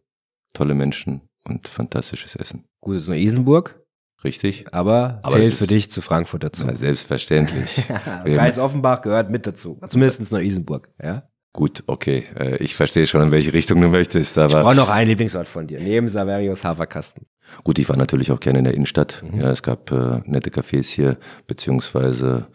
[0.52, 2.66] tolle Menschen und fantastisches Essen.
[2.82, 3.80] Gut, ist nur Isenburg,
[4.22, 4.66] Richtig?
[4.74, 6.64] aber, Aber zählt für dich zu Frankfurt dazu.
[6.66, 7.86] Na, selbstverständlich.
[7.88, 9.80] Kreis Offenbach gehört mit dazu.
[9.88, 11.26] Zumindest nur Isenburg, ja?
[11.52, 12.24] Gut, okay.
[12.38, 14.36] Äh, Ich verstehe schon, in welche Richtung du möchtest.
[14.36, 17.26] Ich Aber brauche noch einen Lieblingsort von dir, neben Saverios Haferkasten.
[17.64, 19.22] Gut, ich war natürlich auch gerne in der Innenstadt.
[19.22, 19.40] Mhm.
[19.40, 22.46] Ja, es gab äh, nette Cafés hier, beziehungsweise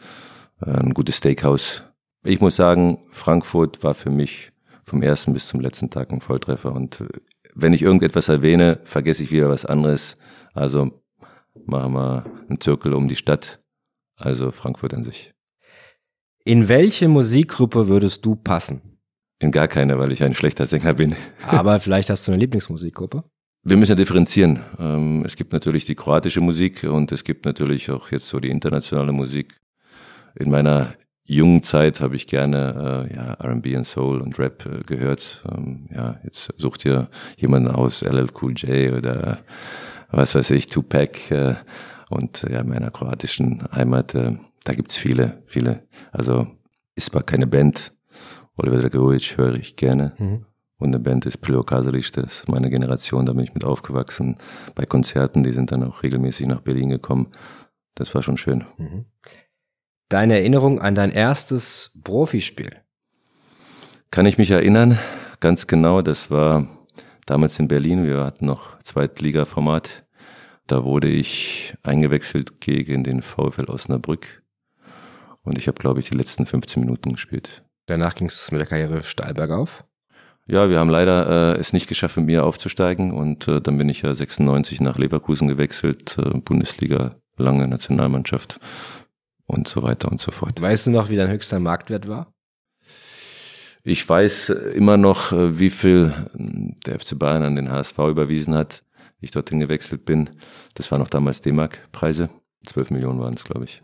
[0.65, 1.83] äh, ein gutes Steakhouse.
[2.23, 4.51] Ich muss sagen, Frankfurt war für mich
[4.83, 6.71] vom ersten bis zum letzten Tag ein Volltreffer.
[6.71, 7.07] Und äh,
[7.55, 10.17] wenn ich irgendetwas erwähne, vergesse ich wieder was anderes.
[10.53, 11.03] Also
[11.65, 13.59] machen wir einen Zirkel um die Stadt.
[14.15, 15.33] Also Frankfurt an sich.
[16.45, 18.81] In welche Musikgruppe würdest du passen?
[19.39, 21.15] In gar keine, weil ich ein schlechter Sänger bin.
[21.47, 23.23] Aber vielleicht hast du eine Lieblingsmusikgruppe?
[23.63, 24.59] Wir müssen ja differenzieren.
[24.77, 28.49] Ähm, Es gibt natürlich die kroatische Musik und es gibt natürlich auch jetzt so die
[28.49, 29.55] internationale Musik.
[30.37, 34.81] In meiner jungen Zeit habe ich gerne äh, ja, R&B und Soul und Rap äh,
[34.85, 35.45] gehört.
[35.49, 39.39] Ähm, ja, jetzt sucht ihr jemanden aus, LL Cool J oder
[40.11, 41.55] was weiß ich, Tupac äh,
[42.09, 44.13] und ja, meiner kroatischen Heimat.
[44.13, 45.87] Äh, da gibt's viele, viele.
[46.11, 46.47] Also
[46.95, 47.93] ist zwar keine Band.
[48.55, 50.13] Oliver Dragovic höre ich gerne.
[50.77, 54.37] Und eine Band ist Pleo Kaseric, das ist meine Generation, da bin ich mit aufgewachsen.
[54.75, 57.31] Bei Konzerten, die sind dann auch regelmäßig nach Berlin gekommen.
[57.95, 58.65] Das war schon schön.
[60.09, 62.75] Deine Erinnerung an dein erstes Profispiel?
[64.11, 64.99] Kann ich mich erinnern,
[65.39, 66.67] ganz genau, das war
[67.25, 70.05] damals in Berlin, wir hatten noch Zweitliga-Format.
[70.67, 74.42] Da wurde ich eingewechselt gegen den VfL Osnabrück.
[75.43, 77.63] Und ich habe, glaube ich, die letzten 15 Minuten gespielt.
[77.85, 79.83] Danach ging es mit der Karriere steil bergauf.
[80.45, 83.11] Ja, wir haben leider äh, es nicht geschafft, mit mir aufzusteigen.
[83.11, 88.59] Und äh, dann bin ich ja 96 nach Leverkusen gewechselt, äh, Bundesliga, lange Nationalmannschaft
[89.45, 90.61] und so weiter und so fort.
[90.61, 92.33] Weißt du noch, wie dein höchster Marktwert war?
[93.85, 98.55] Ich weiß immer noch, äh, wie viel äh, der FC Bayern an den HSV überwiesen
[98.55, 98.83] hat,
[99.19, 100.29] wie ich dorthin gewechselt bin.
[100.75, 102.29] Das waren noch damals D-Mark-Preise.
[102.65, 103.81] 12 Millionen waren es, glaube ich.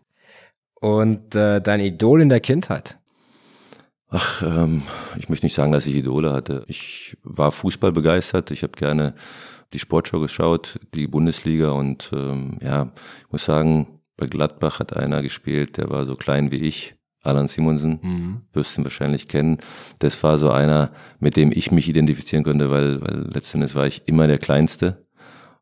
[0.80, 2.98] Und äh, dein Idol in der Kindheit?
[4.10, 4.84] Ach, ähm,
[5.18, 6.64] ich möchte nicht sagen, dass ich Idole hatte.
[6.68, 8.50] Ich war Fußball begeistert.
[8.52, 9.14] Ich habe gerne
[9.74, 12.92] die Sportschau geschaut, die Bundesliga und ähm, ja,
[13.26, 17.48] ich muss sagen, bei Gladbach hat einer gespielt, der war so klein wie ich, Alan
[17.48, 18.00] Simonsen,
[18.54, 19.58] wirst du ihn wahrscheinlich kennen.
[20.00, 24.04] Das war so einer, mit dem ich mich identifizieren konnte, weil, weil letztendlich war ich
[24.06, 25.06] immer der Kleinste.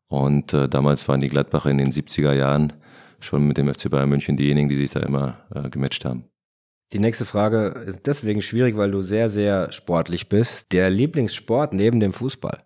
[0.06, 2.72] Und äh, damals waren die Gladbacher in den 70er Jahren
[3.20, 6.24] schon mit dem FC Bayern München diejenigen, die sich da immer äh, gematcht haben.
[6.92, 10.72] Die nächste Frage ist deswegen schwierig, weil du sehr, sehr sportlich bist.
[10.72, 12.64] Der Lieblingssport neben dem Fußball?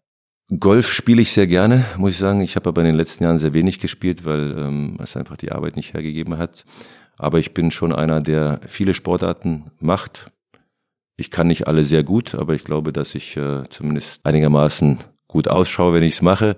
[0.61, 2.41] Golf spiele ich sehr gerne, muss ich sagen.
[2.41, 5.51] Ich habe aber in den letzten Jahren sehr wenig gespielt, weil ähm, es einfach die
[5.51, 6.65] Arbeit nicht hergegeben hat.
[7.19, 10.27] Aber ich bin schon einer, der viele Sportarten macht.
[11.17, 15.49] Ich kann nicht alle sehr gut, aber ich glaube, dass ich äh, zumindest einigermaßen gut
[15.49, 16.57] ausschaue, wenn ich es mache.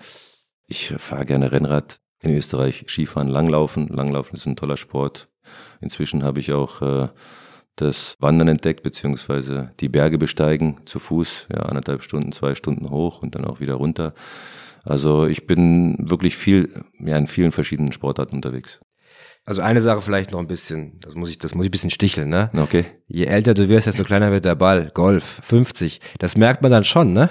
[0.67, 3.89] Ich äh, fahre gerne Rennrad in Österreich, Skifahren, Langlaufen.
[3.89, 5.29] Langlaufen ist ein toller Sport.
[5.81, 7.09] Inzwischen habe ich auch äh,
[7.77, 13.23] das Wandern entdeckt, beziehungsweise die Berge besteigen zu Fuß, ja, anderthalb Stunden, zwei Stunden hoch
[13.23, 14.15] und dann auch wieder runter.
[14.85, 18.81] Also ich bin wirklich viel, ja, in vielen verschiedenen Sportarten unterwegs.
[19.47, 21.91] Also eine Sache vielleicht noch ein bisschen, das muss ich, das muss ich ein bisschen
[21.91, 22.51] sticheln, ne?
[22.57, 22.87] Okay.
[23.07, 24.91] Je älter du wirst, desto kleiner wird der Ball.
[24.95, 26.01] Golf, 50.
[26.19, 27.29] Das merkt man dann schon, ne?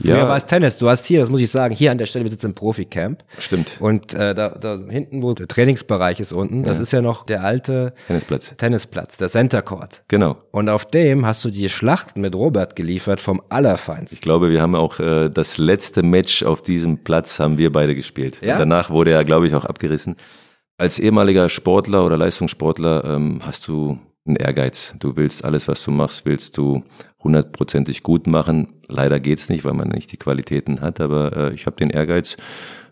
[0.00, 0.28] Früher Ja.
[0.28, 0.78] war es Tennis.
[0.78, 3.22] Du hast hier, das muss ich sagen, hier an der Stelle, wir sitzen im Profi-Camp.
[3.38, 3.76] Stimmt.
[3.80, 7.44] Und äh, da, da hinten, wo der Trainingsbereich ist unten, das ist ja noch der
[7.44, 8.52] alte Tennisplatz.
[8.56, 10.02] Tennisplatz, der Center Court.
[10.08, 10.36] Genau.
[10.50, 14.14] Und auf dem hast du die Schlachten mit Robert geliefert vom Allerfeinsten.
[14.16, 17.94] Ich glaube, wir haben auch äh, das letzte Match auf diesem Platz haben wir beide
[17.94, 18.38] gespielt.
[18.42, 18.52] Ja?
[18.54, 20.16] Und danach wurde er, glaube ich, auch abgerissen.
[20.78, 24.94] Als ehemaliger Sportler oder Leistungssportler ähm, hast du einen Ehrgeiz.
[24.98, 26.84] Du willst alles, was du machst, willst du
[27.22, 28.68] hundertprozentig gut machen.
[28.88, 32.36] Leider geht's nicht, weil man nicht die Qualitäten hat, aber äh, ich habe den Ehrgeiz,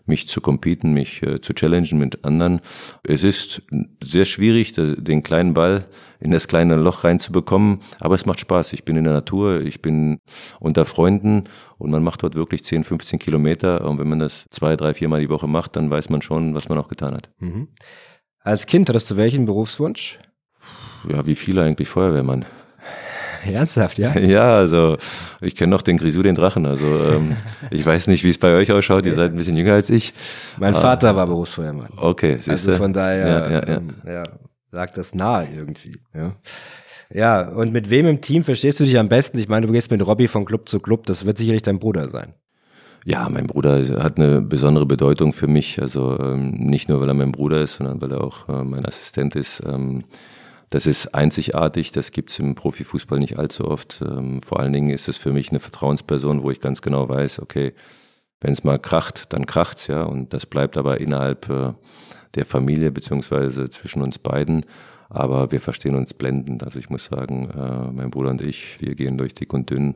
[0.05, 2.59] mich zu competen, mich äh, zu challengen mit anderen.
[3.03, 3.61] Es ist
[4.03, 5.85] sehr schwierig, de- den kleinen Ball
[6.19, 8.73] in das kleine Loch reinzubekommen, aber es macht Spaß.
[8.73, 10.17] Ich bin in der Natur, ich bin
[10.59, 11.43] unter Freunden
[11.77, 15.21] und man macht dort wirklich 10, 15 Kilometer und wenn man das zwei, drei, viermal
[15.21, 17.29] die Woche macht, dann weiß man schon, was man auch getan hat.
[17.39, 17.69] Mhm.
[18.39, 20.19] Als Kind hattest du welchen Berufswunsch?
[21.09, 22.45] Ja, wie viele eigentlich Feuerwehrmann?
[23.45, 24.15] Ernsthaft, ja?
[24.19, 24.97] Ja, also
[25.41, 26.65] ich kenne noch den Grisou, den Drachen.
[26.65, 27.35] Also ähm,
[27.71, 29.05] ich weiß nicht, wie es bei euch ausschaut.
[29.05, 30.13] Ihr seid ein bisschen jünger als ich.
[30.59, 30.81] Mein Ah.
[30.81, 31.89] Vater war Berufsfeuermann.
[31.97, 32.77] Okay, Also du?
[32.77, 33.77] von daher, Ja, ja, ja.
[33.77, 34.23] ähm, ja.
[34.71, 35.97] Sagt das nahe irgendwie.
[36.13, 36.35] Ja.
[37.13, 39.37] ja, und mit wem im Team verstehst du dich am besten?
[39.37, 42.07] Ich meine, du gehst mit Robby von Club zu Club, das wird sicherlich dein Bruder
[42.07, 42.35] sein.
[43.03, 45.81] Ja, mein Bruder hat eine besondere Bedeutung für mich.
[45.81, 48.85] Also ähm, nicht nur, weil er mein Bruder ist, sondern weil er auch äh, mein
[48.85, 49.61] Assistent ist.
[49.65, 50.03] Ähm,
[50.71, 54.01] das ist einzigartig, das gibt's im Profifußball nicht allzu oft.
[54.01, 57.39] Ähm, vor allen Dingen ist es für mich eine Vertrauensperson, wo ich ganz genau weiß,
[57.39, 57.73] okay,
[58.39, 60.03] wenn es mal kracht, dann kracht's, ja.
[60.03, 61.73] Und das bleibt aber innerhalb äh,
[62.35, 64.65] der Familie beziehungsweise zwischen uns beiden.
[65.09, 66.63] Aber wir verstehen uns blendend.
[66.63, 69.95] Also ich muss sagen, äh, mein Bruder und ich, wir gehen durch dick und dünn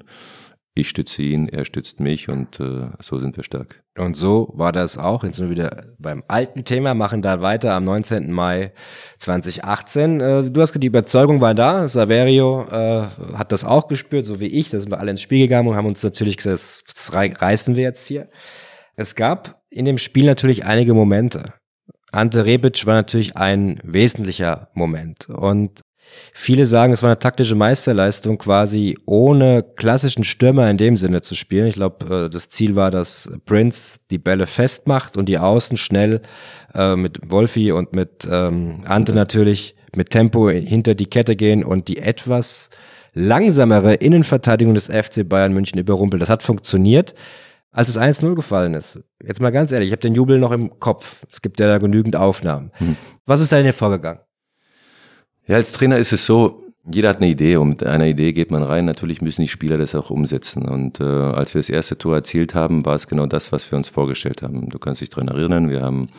[0.78, 3.82] ich stütze ihn, er stützt mich und äh, so sind wir stark.
[3.98, 5.24] Und so war das auch.
[5.24, 8.30] Jetzt sind wir wieder beim alten Thema, machen da weiter am 19.
[8.30, 8.74] Mai
[9.18, 10.20] 2018.
[10.20, 14.48] Äh, du hast die Überzeugung war da, Saverio äh, hat das auch gespürt, so wie
[14.48, 14.70] ich.
[14.70, 17.84] Da sind wir alle ins Spiel gegangen und haben uns natürlich gesagt, das reißen wir
[17.84, 18.28] jetzt hier.
[18.98, 21.54] Es gab in dem Spiel natürlich einige Momente.
[22.12, 25.30] Ante Rebic war natürlich ein wesentlicher Moment.
[25.30, 25.82] Und
[26.34, 31.36] Viele sagen, es war eine taktische Meisterleistung, quasi ohne klassischen Stürmer in dem Sinne zu
[31.36, 31.68] spielen.
[31.68, 36.22] Ich glaube, äh, das Ziel war, dass Prince die Bälle festmacht und die Außen schnell
[36.74, 41.88] äh, mit Wolfi und mit ähm, Ante natürlich mit Tempo hinter die Kette gehen und
[41.88, 42.70] die etwas
[43.14, 46.22] langsamere Innenverteidigung des FC Bayern München überrumpelt.
[46.22, 47.16] Das hat funktioniert,
[47.72, 49.00] als es 1-0 gefallen ist.
[49.24, 51.26] Jetzt mal ganz ehrlich, ich habe den Jubel noch im Kopf.
[51.32, 52.72] Es gibt ja da genügend Aufnahmen.
[52.74, 52.98] Hm.
[53.26, 54.20] Was ist da denn hier vorgegangen?
[55.48, 58.50] Ja, als Trainer ist es so, jeder hat eine Idee und mit einer Idee geht
[58.50, 58.86] man rein.
[58.86, 60.68] Natürlich müssen die Spieler das auch umsetzen.
[60.68, 63.78] Und äh, als wir das erste Tor erzielt haben, war es genau das, was wir
[63.78, 64.70] uns vorgestellt haben.
[64.70, 66.10] Du kannst dich dran erinnern, wir haben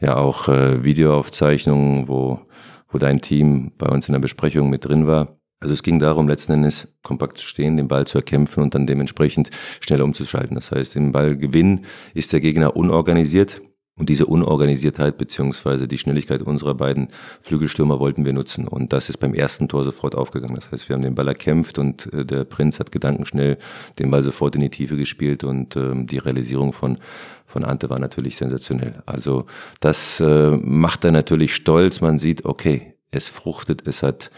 [0.00, 2.40] ja auch äh, Videoaufzeichnungen, wo,
[2.88, 5.36] wo dein Team bei uns in der Besprechung mit drin war.
[5.60, 8.86] Also es ging darum, letzten Endes kompakt zu stehen, den Ball zu erkämpfen und dann
[8.86, 10.54] dementsprechend schnell umzuschalten.
[10.54, 13.60] Das heißt, im Ballgewinn ist der Gegner unorganisiert
[13.98, 17.08] und diese Unorganisiertheit beziehungsweise die Schnelligkeit unserer beiden
[17.42, 18.66] Flügelstürmer wollten wir nutzen.
[18.66, 20.54] Und das ist beim ersten Tor sofort aufgegangen.
[20.54, 23.58] Das heißt, wir haben den Ball erkämpft und äh, der Prinz hat gedankenschnell
[23.98, 26.98] den Ball sofort in die Tiefe gespielt und ähm, die Realisierung von
[27.44, 29.02] von Ante war natürlich sensationell.
[29.04, 29.44] Also
[29.80, 32.00] das äh, macht er natürlich stolz.
[32.00, 34.30] Man sieht, okay, es fruchtet, es hat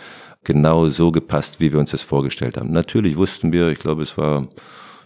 [0.43, 2.73] genau so gepasst, wie wir uns das vorgestellt haben.
[2.73, 4.49] Natürlich wussten wir, ich glaube, es war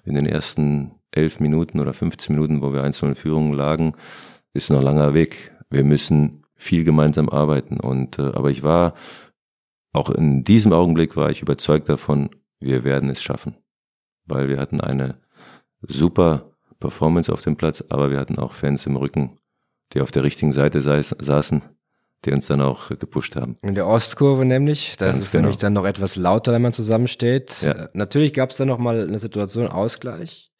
[0.07, 3.93] in den ersten elf Minuten oder 15 Minuten, wo wir einzelne Führungen lagen,
[4.59, 5.53] ist noch langer Weg.
[5.71, 7.81] Wir müssen viel gemeinsam arbeiten.
[7.81, 8.95] Und äh, aber ich war
[9.93, 13.57] auch in diesem Augenblick war ich überzeugt davon, wir werden es schaffen,
[14.27, 15.21] weil wir hatten eine
[15.81, 19.39] super Performance auf dem Platz, aber wir hatten auch Fans im Rücken,
[19.93, 21.63] die auf der richtigen Seite saßen,
[22.25, 23.57] die uns dann auch gepusht haben.
[23.63, 25.43] In der Ostkurve nämlich, da ist es genau.
[25.43, 27.63] nämlich dann noch etwas lauter, wenn man zusammensteht.
[27.63, 27.89] Ja.
[27.95, 30.53] Natürlich gab es dann noch mal eine Situation Ausgleich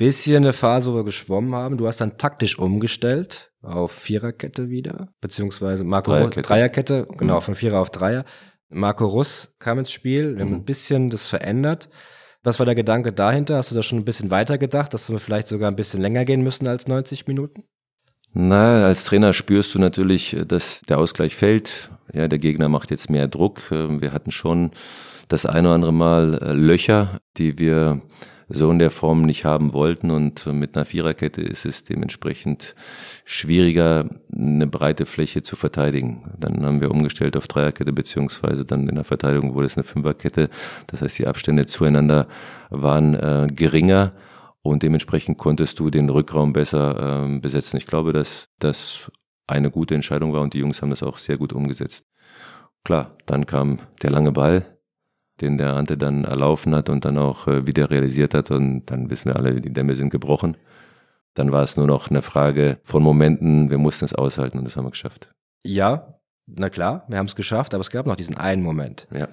[0.00, 1.76] bisschen eine Phase, wo wir geschwommen haben.
[1.76, 7.42] Du hast dann taktisch umgestellt auf Viererkette wieder, beziehungsweise Marco Dreierkette, Dreierkette genau, mhm.
[7.42, 8.24] von Vierer auf Dreier.
[8.70, 10.56] Marco Russ kam ins Spiel, wir haben mhm.
[10.60, 11.90] ein bisschen das verändert.
[12.42, 13.58] Was war der Gedanke dahinter?
[13.58, 16.24] Hast du da schon ein bisschen weiter gedacht, dass wir vielleicht sogar ein bisschen länger
[16.24, 17.64] gehen müssen als 90 Minuten?
[18.32, 21.90] Na, als Trainer spürst du natürlich, dass der Ausgleich fällt.
[22.14, 23.70] Ja, der Gegner macht jetzt mehr Druck.
[23.70, 24.70] Wir hatten schon
[25.28, 28.00] das eine oder andere Mal äh, Löcher, die wir
[28.50, 30.10] so in der Form nicht haben wollten.
[30.10, 32.74] Und mit einer Viererkette ist es dementsprechend
[33.24, 36.22] schwieriger, eine breite Fläche zu verteidigen.
[36.38, 40.50] Dann haben wir umgestellt auf Dreierkette, beziehungsweise dann in der Verteidigung wurde es eine Fünferkette.
[40.88, 42.26] Das heißt, die Abstände zueinander
[42.70, 44.12] waren äh, geringer
[44.62, 47.76] und dementsprechend konntest du den Rückraum besser äh, besetzen.
[47.76, 49.10] Ich glaube, dass das
[49.46, 52.06] eine gute Entscheidung war und die Jungs haben das auch sehr gut umgesetzt.
[52.84, 54.79] Klar, dann kam der lange Ball,
[55.40, 58.50] den der Ante dann erlaufen hat und dann auch äh, wieder realisiert hat.
[58.50, 60.56] Und dann wissen wir alle, die Dämme sind gebrochen.
[61.34, 63.70] Dann war es nur noch eine Frage von Momenten.
[63.70, 65.32] Wir mussten es aushalten und das haben wir geschafft.
[65.64, 69.06] Ja, na klar, wir haben es geschafft, aber es gab noch diesen einen Moment.
[69.12, 69.28] Ja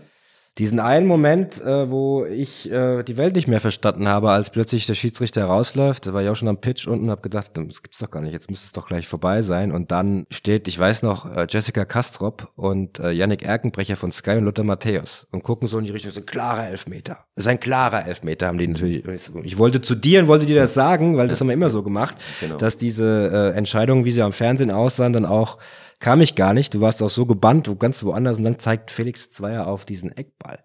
[0.58, 4.88] diesen einen Moment, äh, wo ich äh, die Welt nicht mehr verstanden habe, als plötzlich
[4.88, 7.84] der Schiedsrichter rausläuft, da war ich auch schon am Pitch unten und habe gedacht, das
[7.84, 9.72] gibt's doch gar nicht, jetzt müsste es doch gleich vorbei sein.
[9.72, 14.32] Und dann steht, ich weiß noch, äh, Jessica Kastrop und äh, Yannick Erkenbrecher von Sky
[14.32, 17.20] und Lothar Matthäus und gucken so in die Richtung, das ist ein klarer Elfmeter.
[17.36, 19.04] Das ist ein klarer Elfmeter, haben die natürlich.
[19.44, 21.84] Ich wollte zu dir und wollte dir das sagen, weil das haben wir immer so
[21.84, 22.58] gemacht, genau.
[22.58, 25.60] dass diese äh, Entscheidungen, wie sie am Fernsehen aussahen, dann auch
[26.00, 26.74] kam ich gar nicht.
[26.74, 30.60] Du warst auch so gebannt, ganz woanders und dann zeigt Felix Zweier auf diesen Eckball.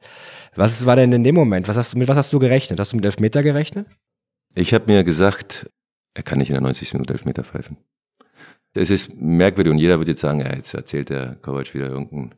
[0.55, 1.69] Was war denn in dem Moment?
[1.69, 2.79] Was hast du, mit was hast du gerechnet?
[2.79, 3.87] Hast du mit Elfmeter gerechnet?
[4.55, 5.71] Ich habe mir gesagt,
[6.15, 6.93] er kann nicht in der 90.
[6.95, 7.79] Minute Elfmeter pfeifen.
[8.75, 12.35] Es ist merkwürdig und jeder wird jetzt sagen, ja, jetzt erzählt der Kovac wieder irgendeinen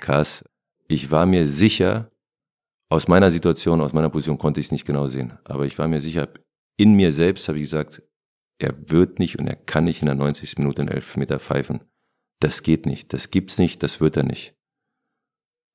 [0.00, 0.44] Kass.
[0.88, 2.10] Ich war mir sicher,
[2.88, 5.88] aus meiner Situation, aus meiner Position konnte ich es nicht genau sehen, aber ich war
[5.88, 6.28] mir sicher,
[6.76, 8.02] in mir selbst habe ich gesagt,
[8.58, 10.58] er wird nicht und er kann nicht in der 90.
[10.58, 11.80] Minute einen Elfmeter pfeifen
[12.42, 14.54] das geht nicht, das gibt's nicht, das wird er nicht.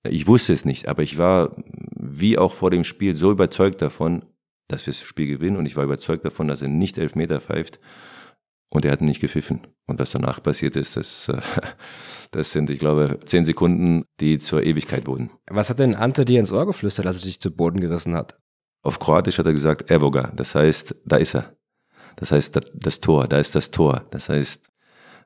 [0.08, 1.56] Ich wusste es nicht, aber ich war,
[1.96, 4.26] wie auch vor dem Spiel, so überzeugt davon,
[4.68, 7.42] dass wir das Spiel gewinnen und ich war überzeugt davon, dass er nicht elf Meter
[7.42, 7.80] pfeift
[8.70, 9.62] und er hat nicht gepfiffen.
[9.86, 11.42] Und was danach passiert ist, das, äh,
[12.32, 15.32] das sind, ich glaube, zehn Sekunden, die zur Ewigkeit wurden.
[15.50, 18.38] Was hat denn Ante dir ins Ohr geflüstert, als er dich zu Boden gerissen hat?
[18.84, 21.56] Auf Kroatisch hat er gesagt, Evoga, das heißt, da ist er.
[22.18, 24.06] Das heißt, das, das Tor, da ist das Tor.
[24.12, 24.67] Das heißt,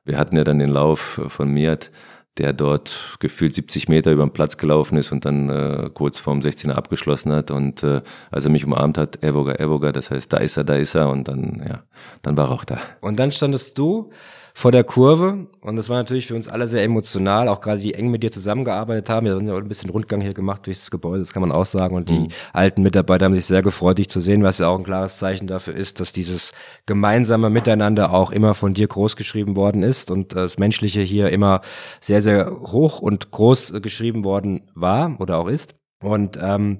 [0.04, 1.90] wir hatten ja dann den Lauf von Miat,
[2.38, 6.40] der dort gefühlt 70 Meter über den Platz gelaufen ist und dann äh, kurz vorm
[6.40, 7.50] 16er abgeschlossen hat.
[7.50, 10.76] Und äh, als er mich umarmt hat, Evoga, Evoga, das heißt, da ist er, da
[10.76, 11.10] ist er.
[11.10, 11.82] Und dann, ja,
[12.22, 12.78] dann war er auch da.
[13.00, 14.10] Und dann standest du
[14.54, 17.94] vor der Kurve und das war natürlich für uns alle sehr emotional, auch gerade die
[17.94, 19.26] eng mit dir zusammengearbeitet haben.
[19.26, 21.66] Wir haben ja auch ein bisschen Rundgang hier gemacht durchs Gebäude, das kann man auch
[21.66, 21.94] sagen.
[21.94, 22.28] Und die mhm.
[22.52, 25.46] alten Mitarbeiter haben sich sehr gefreut, dich zu sehen, was ja auch ein klares Zeichen
[25.46, 26.52] dafür ist, dass dieses
[26.84, 31.60] gemeinsame Miteinander auch immer von dir groß geschrieben worden ist und das Menschliche hier immer
[32.00, 35.76] sehr, sehr hoch und groß geschrieben worden war oder auch ist.
[36.02, 36.78] Und ähm,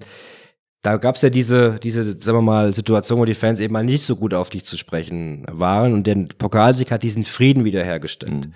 [0.83, 3.85] da gab es ja diese, diese, sagen wir mal, Situation, wo die Fans eben mal
[3.85, 8.47] nicht so gut auf dich zu sprechen waren und der Pokalsieg hat diesen Frieden wiederhergestellt.
[8.47, 8.55] Mhm.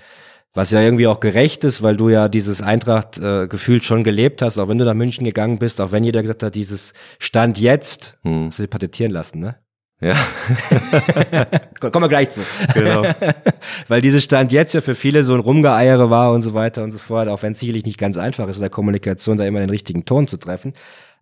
[0.52, 4.58] Was ja irgendwie auch gerecht ist, weil du ja dieses Eintracht-Gefühl äh, schon gelebt hast,
[4.58, 8.16] auch wenn du nach München gegangen bist, auch wenn jeder gesagt hat, dieses Stand jetzt,
[8.22, 8.46] mhm.
[8.46, 9.56] hast du dir patentieren lassen, ne?
[10.00, 10.14] Ja.
[11.80, 12.42] Kommen wir gleich zu.
[12.74, 13.02] Genau.
[13.88, 16.90] Weil dieses Stand jetzt ja für viele so ein Rumgeeiere war und so weiter und
[16.90, 19.60] so fort, auch wenn es sicherlich nicht ganz einfach ist, in der Kommunikation da immer
[19.60, 20.74] den richtigen Ton zu treffen.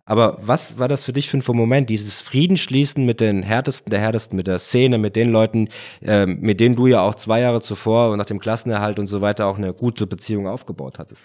[0.05, 3.99] Aber was war das für dich für ein Moment, dieses Friedensschließen mit den Härtesten der
[3.99, 5.67] Härtesten, mit der Szene, mit den Leuten,
[6.01, 9.21] äh, mit denen du ja auch zwei Jahre zuvor und nach dem Klassenerhalt und so
[9.21, 11.23] weiter auch eine gute Beziehung aufgebaut hattest?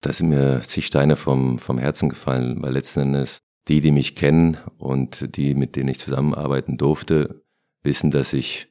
[0.00, 4.16] Da sind mir zig Steine vom, vom Herzen gefallen, weil letzten Endes die, die mich
[4.16, 7.42] kennen und die, mit denen ich zusammenarbeiten durfte,
[7.82, 8.68] wissen, dass ich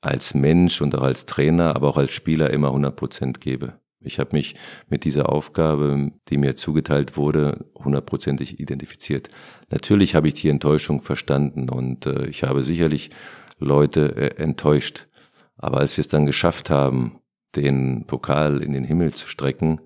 [0.00, 3.80] als Mensch und auch als Trainer, aber auch als Spieler immer 100 Prozent gebe.
[4.00, 4.54] Ich habe mich
[4.88, 9.28] mit dieser Aufgabe, die mir zugeteilt wurde, hundertprozentig identifiziert.
[9.70, 13.10] Natürlich habe ich die Enttäuschung verstanden und äh, ich habe sicherlich
[13.58, 15.08] Leute äh, enttäuscht.
[15.56, 17.18] Aber als wir es dann geschafft haben,
[17.56, 19.80] den Pokal in den Himmel zu strecken,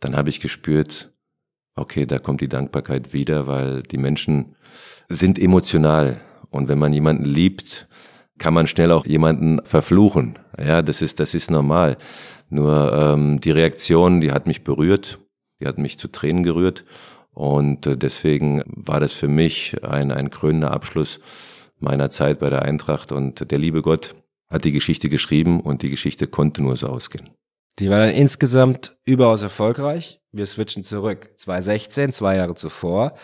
[0.00, 1.12] dann habe ich gespürt,
[1.74, 4.56] okay, da kommt die Dankbarkeit wieder, weil die Menschen
[5.08, 6.18] sind emotional.
[6.50, 7.88] Und wenn man jemanden liebt,
[8.38, 10.38] kann man schnell auch jemanden verfluchen.
[10.58, 11.96] Ja, das ist, das ist normal.
[12.52, 15.18] Nur ähm, die Reaktion, die hat mich berührt,
[15.58, 16.84] die hat mich zu Tränen gerührt.
[17.32, 21.18] Und äh, deswegen war das für mich ein, ein krönender Abschluss
[21.78, 23.10] meiner Zeit bei der Eintracht.
[23.10, 24.14] Und der liebe Gott
[24.50, 27.30] hat die Geschichte geschrieben und die Geschichte konnte nur so ausgehen.
[27.78, 30.20] Die war dann insgesamt überaus erfolgreich.
[30.30, 31.30] Wir switchen zurück.
[31.38, 33.14] 2016, zwei Jahre zuvor.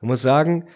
[0.00, 0.66] Ich muss sagen,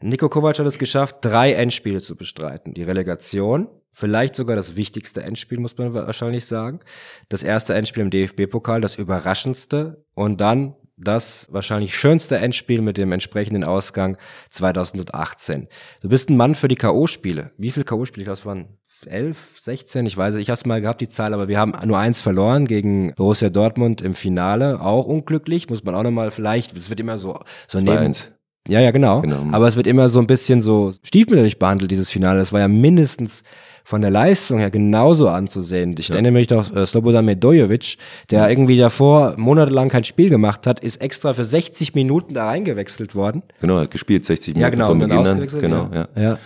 [0.00, 2.74] Nico Kovac hat es geschafft, drei Endspiele zu bestreiten.
[2.74, 6.80] Die Relegation, Vielleicht sogar das wichtigste Endspiel, muss man wahrscheinlich sagen.
[7.28, 10.04] Das erste Endspiel im DFB-Pokal, das überraschendste.
[10.14, 14.18] Und dann das wahrscheinlich schönste Endspiel mit dem entsprechenden Ausgang
[14.50, 15.68] 2018.
[16.02, 17.50] Du bist ein Mann für die K.O.-Spiele.
[17.56, 18.24] Wie viele K.O.-Spiele?
[18.24, 21.58] Das waren elf, 16, ich weiß, ich habe es mal gehabt, die Zahl, aber wir
[21.58, 24.80] haben nur eins verloren gegen Borussia Dortmund im Finale.
[24.80, 27.96] Auch unglücklich, muss man auch nochmal vielleicht, es wird immer so, so neben.
[27.96, 28.30] Eins.
[28.68, 29.22] Ja, ja, genau.
[29.22, 29.46] genau.
[29.52, 32.38] Aber es wird immer so ein bisschen so stiefmütterlich behandelt, dieses Finale.
[32.38, 33.42] Das war ja mindestens
[33.90, 35.96] von der Leistung her genauso anzusehen.
[35.98, 36.14] Ich ja.
[36.14, 37.98] erinnere mich doch, äh, Slobodan Medojovic,
[38.30, 38.48] der ja.
[38.48, 43.42] irgendwie davor monatelang kein Spiel gemacht hat, ist extra für 60 Minuten da reingewechselt worden.
[43.60, 45.48] Genau, hat gespielt 60 Minuten ja, genau, von Beginn an.
[45.60, 46.08] Genau, ja.
[46.16, 46.38] ja.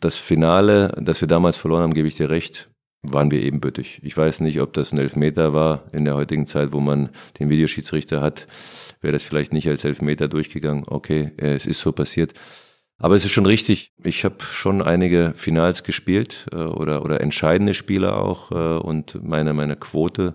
[0.00, 2.70] Das Finale, das wir damals verloren haben, gebe ich dir recht,
[3.02, 4.00] waren wir ebenbürtig.
[4.02, 7.50] Ich weiß nicht, ob das ein Elfmeter war in der heutigen Zeit, wo man den
[7.50, 8.46] Videoschiedsrichter hat.
[9.02, 10.84] Wäre das vielleicht nicht als Elfmeter durchgegangen?
[10.86, 12.32] Okay, es ist so passiert.
[13.00, 17.72] Aber es ist schon richtig, ich habe schon einige Finals gespielt äh, oder, oder entscheidende
[17.72, 20.34] Spiele auch äh, und meine, meine Quote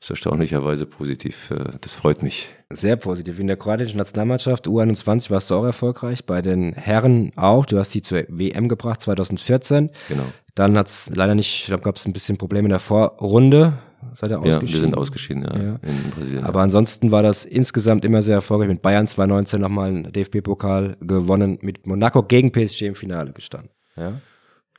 [0.00, 1.50] ist erstaunlicherweise positiv.
[1.50, 2.48] Äh, das freut mich.
[2.70, 3.38] Sehr positiv.
[3.38, 7.66] In der kroatischen Nationalmannschaft U21 warst du auch erfolgreich, bei den Herren auch.
[7.66, 9.90] Du hast die zur WM gebracht 2014.
[10.08, 10.24] Genau.
[10.54, 13.74] Dann hat es leider nicht, ich glaube, gab es ein bisschen Probleme in der Vorrunde.
[14.14, 14.66] Seid ihr ausgeschieden?
[14.66, 15.78] Ja, wir sind ausgeschieden, ja, ja.
[15.82, 16.44] in Brasilien.
[16.44, 18.68] Aber ansonsten war das insgesamt immer sehr erfolgreich.
[18.68, 23.70] Mit Bayern 2019 nochmal einen DFB-Pokal gewonnen, mit Monaco gegen PSG im Finale gestanden.
[23.96, 24.20] Ja,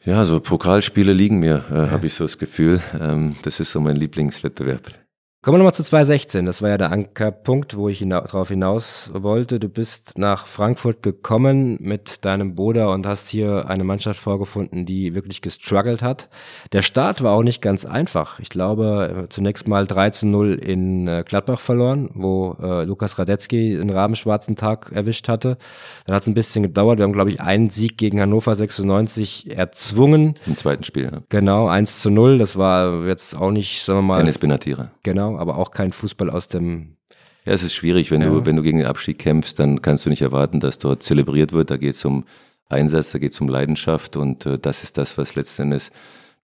[0.03, 1.91] ja so Pokalspiele liegen mir, äh, ja.
[1.91, 2.81] habe ich so das Gefühl.
[2.99, 5.02] Ähm, das ist so mein Lieblingswettbewerb.
[5.43, 6.45] Kommen wir nochmal zu 2016.
[6.45, 9.59] Das war ja der Ankerpunkt, wo ich hina darauf hinaus wollte.
[9.59, 15.15] Du bist nach Frankfurt gekommen mit deinem Bruder und hast hier eine Mannschaft vorgefunden, die
[15.15, 16.29] wirklich gestruggelt hat.
[16.71, 18.39] Der Start war auch nicht ganz einfach.
[18.39, 23.77] Ich glaube, zunächst mal 3 zu 0 in äh, Gladbach verloren, wo äh, Lukas Radetzky
[23.77, 25.57] einen rabenschwarzen Tag erwischt hatte.
[26.05, 26.99] Dann hat es ein bisschen gedauert.
[26.99, 30.35] Wir haben, glaube ich, einen Sieg gegen Hannover 96 erzwungen.
[30.47, 31.09] Im zweiten Spiel.
[31.11, 31.21] Ja.
[31.27, 32.37] Genau, 1 zu 0.
[32.37, 34.21] Das war jetzt auch nicht, sagen wir mal.
[34.21, 34.91] Enes Benatira.
[35.03, 36.97] Genau, aber auch kein Fußball aus dem.
[37.45, 38.29] Ja, es ist schwierig, wenn Ja.
[38.29, 41.51] du, wenn du gegen den Abstieg kämpfst, dann kannst du nicht erwarten, dass dort zelebriert
[41.51, 41.69] wird.
[41.71, 42.23] Da geht es um
[42.69, 45.91] Einsatz, da geht es um Leidenschaft und äh, das ist das, was letzten Endes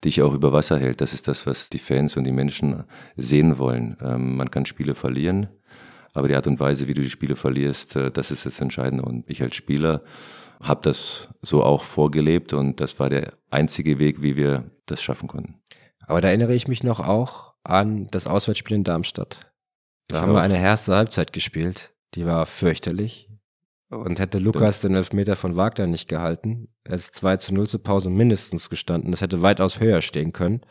[0.03, 1.01] dich auch über Wasser hält.
[1.01, 2.83] Das ist das, was die Fans und die Menschen
[3.17, 3.95] sehen wollen.
[4.01, 5.47] Ähm, man kann Spiele verlieren,
[6.13, 9.03] aber die Art und Weise, wie du die Spiele verlierst, äh, das ist das Entscheidende.
[9.05, 10.01] Und ich als Spieler
[10.61, 15.27] habe das so auch vorgelebt und das war der einzige Weg, wie wir das schaffen
[15.29, 15.55] konnten.
[16.05, 19.39] Aber da erinnere ich mich noch auch an das Auswärtsspiel in Darmstadt.
[20.07, 21.91] Da Ich haben wir eine erste Halbzeit gespielt.
[22.15, 23.29] Die war fürchterlich.
[23.89, 27.81] Und hätte Lukas den Elfmeter von Wagner nicht gehalten, er ist 2 zu 0 zur
[27.81, 29.11] Pause mindestens gestanden.
[29.11, 30.61] Das hätte weitaus höher stehen können.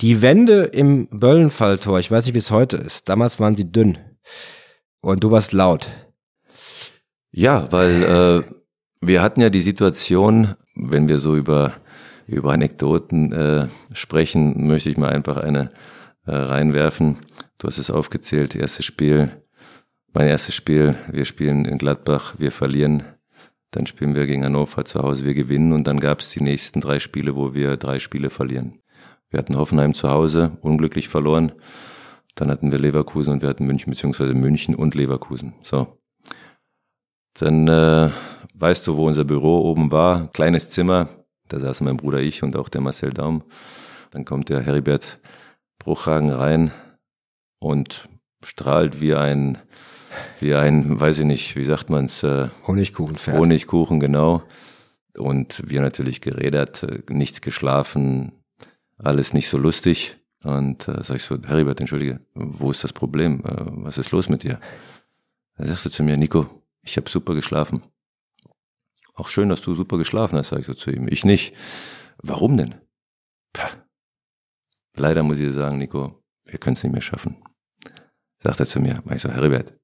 [0.00, 3.08] Die Wände im Böllenfalltor, ich weiß nicht, wie es heute ist.
[3.08, 3.98] Damals waren sie dünn.
[5.00, 5.88] Und du warst laut.
[7.30, 8.42] Ja, weil äh,
[9.00, 11.74] wir hatten ja die Situation, wenn wir so über,
[12.26, 15.70] über Anekdoten äh, sprechen, möchte ich mal einfach eine
[16.26, 17.18] äh, reinwerfen.
[17.58, 19.30] Du hast es aufgezählt, erstes Spiel,
[20.12, 23.04] mein erstes Spiel, wir spielen in Gladbach, wir verlieren,
[23.70, 26.80] dann spielen wir gegen Hannover zu Hause, wir gewinnen und dann gab es die nächsten
[26.80, 28.80] drei Spiele, wo wir drei Spiele verlieren.
[29.28, 31.52] Wir hatten Hoffenheim zu Hause, unglücklich verloren,
[32.34, 35.54] dann hatten wir Leverkusen und wir hatten München, beziehungsweise München und Leverkusen.
[35.62, 36.00] So,
[37.34, 38.10] dann äh,
[38.54, 40.28] weißt du, wo unser Büro oben war.
[40.32, 41.08] Kleines Zimmer.
[41.48, 43.42] Da saßen mein Bruder, ich und auch der Marcel Daum.
[44.10, 45.20] Dann kommt der Heribert
[45.80, 46.70] Bruchhagen rein
[47.58, 48.08] und
[48.44, 49.58] strahlt wie ein,
[50.38, 53.36] wie ein, weiß ich nicht, wie sagt man's, äh, Honigkuchenpferd.
[53.36, 54.44] Honigkuchen, genau.
[55.16, 58.32] Und wir natürlich geredet, äh, nichts geschlafen,
[58.98, 60.16] alles nicht so lustig.
[60.44, 63.40] Und äh, sag ich so, Heribert, entschuldige, wo ist das Problem?
[63.44, 64.60] Äh, was ist los mit dir?
[65.56, 66.46] Er sagte zu mir, Nico,
[66.82, 67.82] ich habe super geschlafen.
[69.14, 71.08] Auch schön, dass du super geschlafen hast, sag ich so zu ihm.
[71.08, 71.54] Ich nicht.
[72.22, 72.74] Warum denn?
[73.52, 73.70] Pah.
[75.00, 77.42] Leider muss ich sagen, Nico, wir können es nicht mehr schaffen.
[78.42, 79.02] Sagt er zu mir.
[79.14, 79.74] Ich so, Heribert,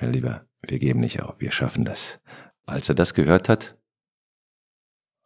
[0.00, 2.20] mein Lieber, wir geben nicht auf, wir schaffen das.
[2.66, 3.78] Als er das gehört hat,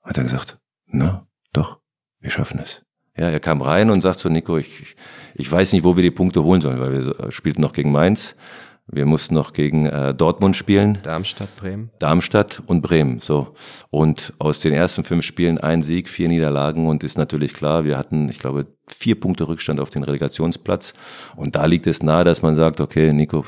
[0.02, 1.80] hat er gesagt, na, doch,
[2.20, 2.82] wir schaffen es.
[3.16, 4.96] Ja, er kam rein und sagt so, Nico, ich, ich-
[5.34, 7.92] ich weiß nicht, wo wir die Punkte holen sollen, weil wir äh, spielten noch gegen
[7.92, 8.36] Mainz.
[8.92, 10.98] Wir mussten noch gegen äh, Dortmund spielen.
[11.02, 11.90] Darmstadt, Bremen.
[12.00, 13.20] Darmstadt und Bremen.
[13.20, 13.54] So.
[13.90, 17.96] Und aus den ersten fünf Spielen ein Sieg, vier Niederlagen und ist natürlich klar, wir
[17.96, 20.94] hatten, ich glaube, vier Punkte Rückstand auf den Relegationsplatz.
[21.36, 23.44] Und da liegt es nahe, dass man sagt, okay, Nico,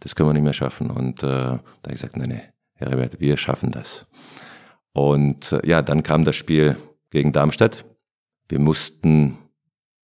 [0.00, 0.90] das können wir nicht mehr schaffen.
[0.90, 2.42] Und äh, da habe ich gesagt, nee, nee,
[2.74, 4.06] Herr Rebert, wir schaffen das.
[4.92, 6.76] Und äh, ja, dann kam das Spiel
[7.10, 7.84] gegen Darmstadt.
[8.48, 9.36] Wir mussten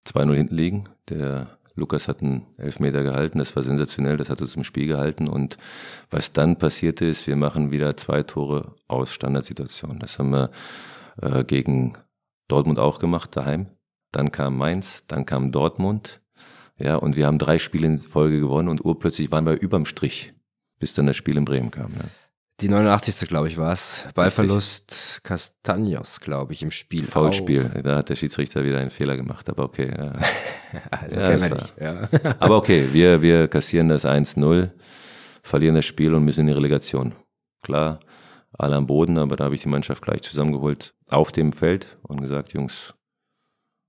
[0.07, 0.85] 2-0 hinten liegen.
[1.09, 5.29] Der Lukas hat einen Elfmeter gehalten, das war sensationell, das hat uns im Spiel gehalten.
[5.29, 5.59] Und
[6.11, 9.99] was dann passierte ist, wir machen wieder zwei Tore aus Standardsituationen.
[9.99, 10.51] Das haben wir
[11.21, 11.93] äh, gegen
[12.49, 13.67] Dortmund auch gemacht, daheim.
[14.11, 16.23] Dann kam Mainz, dann kam Dortmund.
[16.79, 20.29] Ja, und wir haben drei Spiele in Folge gewonnen und urplötzlich waren wir überm Strich,
[20.79, 21.93] bis dann das Spiel in Bremen kam.
[21.93, 22.05] Ne?
[22.61, 23.29] Die 89.
[23.29, 24.03] glaube ich war es.
[24.15, 27.05] Ballverlust Castagnos, glaube ich, im Spiel.
[27.05, 29.93] Foulspiel, da hat der Schiedsrichter wieder einen Fehler gemacht, aber okay.
[29.97, 30.13] Ja.
[30.91, 31.75] Also Ja, kennen wir nicht.
[31.81, 32.09] Ja.
[32.41, 34.71] Aber okay, wir, wir kassieren das 1-0,
[35.43, 37.15] verlieren das Spiel und müssen in die Relegation.
[37.63, 38.01] Klar,
[38.53, 42.21] alle am Boden, aber da habe ich die Mannschaft gleich zusammengeholt auf dem Feld und
[42.21, 42.95] gesagt, Jungs,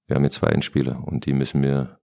[0.08, 2.00] wir haben jetzt zwei Endspiele und die müssen wir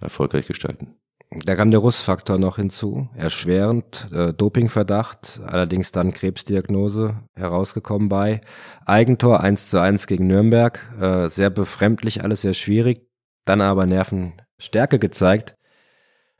[0.00, 0.96] erfolgreich gestalten.
[1.30, 8.40] Da kam der Russfaktor noch hinzu, erschwerend, äh, Dopingverdacht, allerdings dann Krebsdiagnose herausgekommen bei.
[8.84, 13.08] Eigentor 1 zu 1 gegen Nürnberg, äh, sehr befremdlich, alles sehr schwierig,
[13.44, 15.56] dann aber Nervenstärke gezeigt.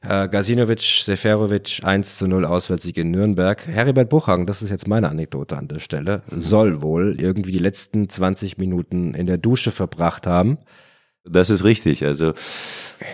[0.02, 3.66] Äh, Gazinovic, Seferovic 1 zu 0 Auswärtssieg in Nürnberg.
[3.66, 8.08] Heribert Buchhagen, das ist jetzt meine Anekdote an der Stelle, soll wohl irgendwie die letzten
[8.08, 10.58] 20 Minuten in der Dusche verbracht haben.
[11.28, 12.04] Das ist richtig.
[12.04, 12.32] Also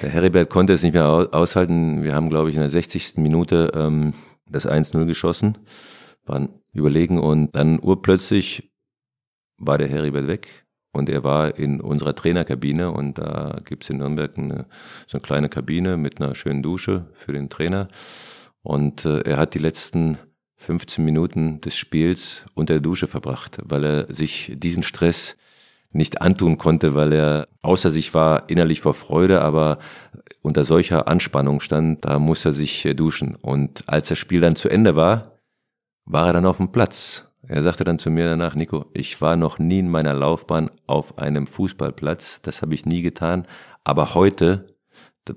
[0.03, 2.03] der Heribert konnte es nicht mehr au- aushalten.
[2.03, 3.17] Wir haben, glaube ich, in der 60.
[3.19, 4.15] Minute ähm,
[4.47, 5.59] das 1-0 geschossen,
[6.25, 8.71] waren überlegen und dann urplötzlich
[9.59, 14.37] war der Heribert weg und er war in unserer Trainerkabine und da gibt's in Nürnberg
[14.37, 14.67] eine,
[15.07, 17.89] so eine kleine Kabine mit einer schönen Dusche für den Trainer
[18.63, 20.19] und äh, er hat die letzten
[20.57, 25.37] 15 Minuten des Spiels unter der Dusche verbracht, weil er sich diesen Stress
[25.93, 29.79] nicht antun konnte, weil er außer sich war innerlich vor Freude, aber
[30.43, 33.37] unter solcher Anspannung stand, da muss er sich äh, duschen.
[33.37, 35.39] Und als das Spiel dann zu Ende war,
[36.05, 37.25] war er dann auf dem Platz.
[37.47, 41.19] Er sagte dann zu mir danach, Nico, ich war noch nie in meiner Laufbahn auf
[41.19, 43.47] einem Fußballplatz, das habe ich nie getan,
[43.85, 44.67] aber heute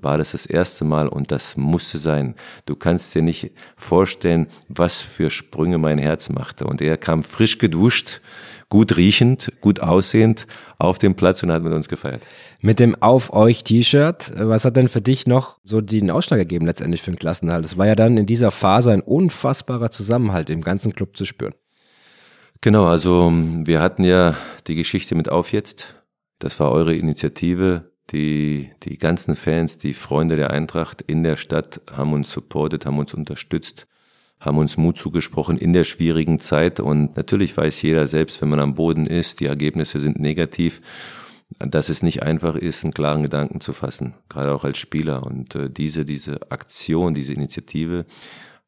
[0.00, 2.34] war das das erste Mal und das musste sein.
[2.64, 6.66] Du kannst dir nicht vorstellen, was für Sprünge mein Herz machte.
[6.66, 8.20] Und er kam frisch geduscht,
[8.68, 10.46] gut riechend, gut aussehend
[10.78, 12.22] auf den Platz und hat mit uns gefeiert.
[12.60, 16.66] Mit dem Auf euch T-Shirt, was hat denn für dich noch so den Ausschlag gegeben
[16.66, 17.64] letztendlich für den Klassenhalt?
[17.64, 21.54] Es war ja dann in dieser Phase ein unfassbarer Zusammenhalt im ganzen Club zu spüren.
[22.60, 24.34] Genau, also wir hatten ja
[24.66, 26.02] die Geschichte mit Auf jetzt.
[26.38, 31.80] Das war eure Initiative die, die ganzen Fans, die Freunde der Eintracht in der Stadt
[31.92, 33.86] haben uns supportet, haben uns unterstützt,
[34.38, 36.80] haben uns Mut zugesprochen in der schwierigen Zeit.
[36.80, 40.80] Und natürlich weiß jeder selbst, wenn man am Boden ist, die Ergebnisse sind negativ,
[41.58, 45.24] dass es nicht einfach ist, einen klaren Gedanken zu fassen, gerade auch als Spieler.
[45.24, 48.04] Und äh, diese, diese Aktion, diese Initiative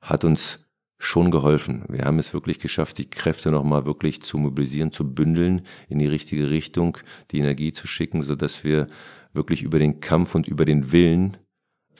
[0.01, 0.61] hat uns
[0.99, 1.85] schon geholfen.
[1.89, 6.09] Wir haben es wirklich geschafft, die Kräfte nochmal wirklich zu mobilisieren, zu bündeln, in die
[6.09, 6.99] richtige Richtung,
[7.31, 8.89] die Energie zu schicken, so dass wir
[9.33, 11.37] wirklich über den Kampf und über den Willen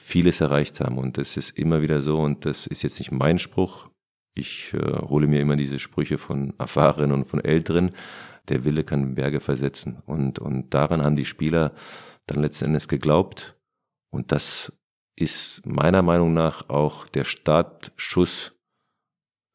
[0.09, 0.97] vieles erreicht haben.
[0.97, 3.89] Und das ist immer wieder so, und das ist jetzt nicht mein Spruch.
[4.35, 7.91] Ich äh, hole mir immer diese Sprüche von Erfahrenen und von Älteren.
[8.47, 9.97] Der Wille kann Berge versetzen.
[10.07, 11.73] Und, und daran haben die Spieler
[12.25, 13.55] dann letzten Endes geglaubt.
[14.11, 14.73] Und das
[15.15, 18.53] ist meiner Meinung nach auch der Startschuss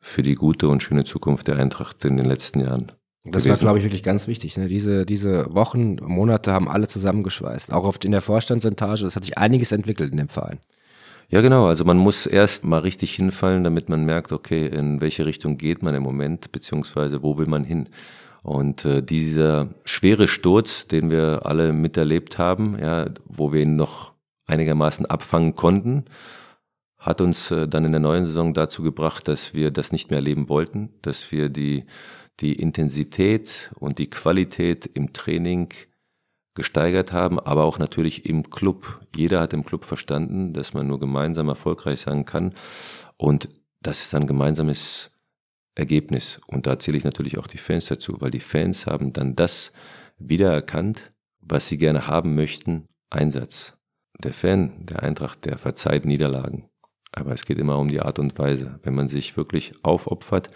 [0.01, 2.93] für die gute und schöne Zukunft der Eintracht in den letzten Jahren.
[3.25, 4.59] Das war, glaube ich, wirklich ganz wichtig.
[4.59, 4.69] Ne?
[4.69, 7.73] Diese, diese Wochen, Monate haben alle zusammengeschweißt.
[7.73, 9.07] Auch oft in der Vorstandsetage.
[9.07, 10.61] Es hat sich einiges entwickelt in dem Verein.
[11.31, 11.67] Ja, genau.
[11.67, 15.83] Also man muss erst mal richtig hinfallen, damit man merkt, okay, in welche Richtung geht
[15.83, 17.89] man im Moment, beziehungsweise wo will man hin.
[18.43, 24.13] Und äh, dieser schwere Sturz, den wir alle miterlebt haben, ja, wo wir ihn noch
[24.47, 26.05] einigermaßen abfangen konnten,
[26.99, 30.19] hat uns äh, dann in der neuen Saison dazu gebracht, dass wir das nicht mehr
[30.19, 31.85] erleben wollten, dass wir die
[32.41, 35.69] die Intensität und die Qualität im Training
[36.55, 39.01] gesteigert haben, aber auch natürlich im Club.
[39.15, 42.55] Jeder hat im Club verstanden, dass man nur gemeinsam erfolgreich sein kann.
[43.17, 43.49] Und
[43.81, 45.11] das ist ein gemeinsames
[45.75, 46.41] Ergebnis.
[46.47, 49.73] Und da zähle ich natürlich auch die Fans dazu, weil die Fans haben dann das
[50.19, 53.77] wiedererkannt, was sie gerne haben möchten, Einsatz.
[54.19, 56.69] Der Fan der Eintracht, der verzeiht Niederlagen.
[57.13, 58.79] Aber es geht immer um die Art und Weise.
[58.83, 60.51] Wenn man sich wirklich aufopfert,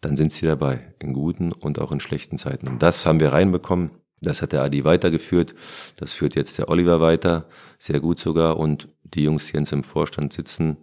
[0.00, 2.68] dann sind sie dabei, in guten und auch in schlechten Zeiten.
[2.68, 3.90] Und das haben wir reinbekommen.
[4.22, 5.54] Das hat der Adi weitergeführt.
[5.96, 7.48] Das führt jetzt der Oliver weiter.
[7.78, 8.58] Sehr gut sogar.
[8.58, 10.76] Und die Jungs, die jetzt im Vorstand sitzen,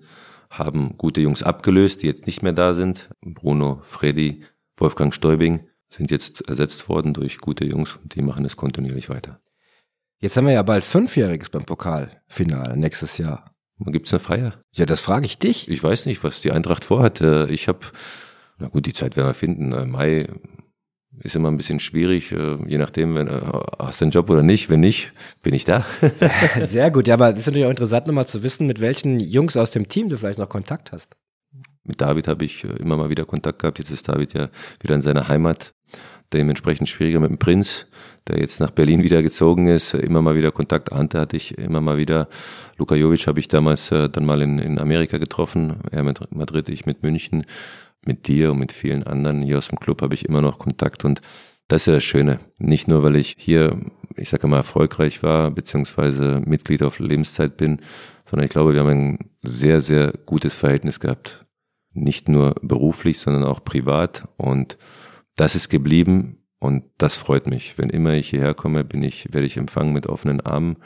[0.49, 3.09] haben gute Jungs abgelöst, die jetzt nicht mehr da sind.
[3.21, 4.43] Bruno, Freddy,
[4.77, 9.39] Wolfgang Stäubing sind jetzt ersetzt worden durch gute Jungs und die machen es kontinuierlich weiter.
[10.19, 13.53] Jetzt haben wir ja bald Fünfjähriges beim Pokalfinale nächstes Jahr.
[13.79, 14.59] Gibt's eine Feier?
[14.73, 15.69] Ja, das frage ich dich.
[15.69, 17.21] Ich weiß nicht, was die Eintracht vorhat.
[17.21, 17.79] Äh, ich habe
[18.59, 19.71] na gut, die Zeit werden wir finden.
[19.71, 20.27] Äh, Mai
[21.19, 23.41] ist immer ein bisschen schwierig, äh, je nachdem, wenn äh,
[23.79, 24.69] hast du einen Job oder nicht.
[24.69, 25.85] Wenn nicht, bin ich da.
[26.59, 29.57] Sehr gut, ja, aber es ist natürlich auch interessant, nochmal zu wissen, mit welchen Jungs
[29.57, 31.15] aus dem Team du vielleicht noch Kontakt hast.
[31.83, 33.79] Mit David habe ich immer mal wieder Kontakt gehabt.
[33.79, 34.49] Jetzt ist David ja
[34.81, 35.73] wieder in seiner Heimat.
[36.33, 37.87] Dementsprechend schwieriger mit dem Prinz,
[38.27, 39.93] der jetzt nach Berlin wieder gezogen ist.
[39.93, 40.91] Immer mal wieder Kontakt.
[40.91, 42.27] Ante hatte ich immer mal wieder.
[42.77, 45.77] Luka Jovic habe ich damals dann mal in, in Amerika getroffen.
[45.89, 47.45] Er mit Madrid, ich mit München
[48.07, 51.05] mit dir und mit vielen anderen hier aus dem Club habe ich immer noch Kontakt
[51.05, 51.21] und
[51.67, 52.39] das ist ja das Schöne.
[52.57, 53.77] Nicht nur, weil ich hier,
[54.15, 57.81] ich sage mal, erfolgreich war, beziehungsweise Mitglied auf Lebenszeit bin,
[58.29, 61.45] sondern ich glaube, wir haben ein sehr, sehr gutes Verhältnis gehabt.
[61.93, 64.27] Nicht nur beruflich, sondern auch privat.
[64.37, 64.77] Und
[65.35, 67.77] das ist geblieben und das freut mich.
[67.77, 70.77] Wenn immer ich hierher komme, bin ich, werde ich empfangen mit offenen Armen.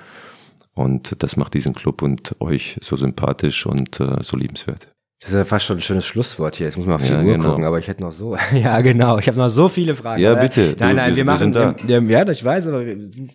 [0.74, 4.92] Und das macht diesen Club und euch so sympathisch und äh, so liebenswert.
[5.22, 6.66] Das ist ja fast schon ein schönes Schlusswort hier.
[6.66, 7.50] Jetzt muss man auf die ja, Uhr genau.
[7.50, 8.36] gucken, aber ich hätte noch so.
[8.56, 9.20] ja, genau.
[9.20, 10.20] Ich habe noch so viele Fragen.
[10.20, 10.76] Ja, bitte.
[10.80, 11.52] Nein, nein, du, wir machen.
[11.52, 11.76] Da.
[11.86, 12.84] Wir, ja, ich weiß, aber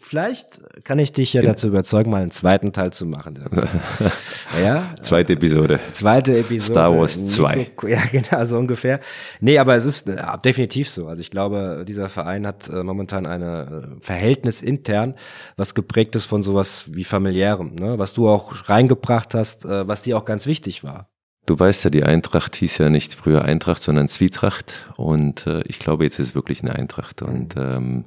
[0.01, 3.39] vielleicht kann ich dich ja dazu überzeugen, mal einen zweiten Teil zu machen.
[4.61, 4.95] ja.
[5.01, 5.79] Zweite Episode.
[5.93, 6.73] Zweite Episode.
[6.73, 7.71] Star Wars 2.
[7.87, 8.99] Ja, genau, so ungefähr.
[9.39, 11.07] Nee, aber es ist äh, definitiv so.
[11.07, 15.15] Also ich glaube, dieser Verein hat äh, momentan eine äh, Verhältnis intern,
[15.57, 17.97] was geprägt ist von sowas wie familiärem, ne?
[17.97, 21.09] was du auch reingebracht hast, was dir auch ganz wichtig war.
[21.47, 24.91] Du weißt ja, die Eintracht hieß ja nicht früher Eintracht, sondern Zwietracht.
[24.97, 27.23] Und äh, ich glaube, jetzt ist es wirklich eine Eintracht.
[27.23, 28.05] Und ähm,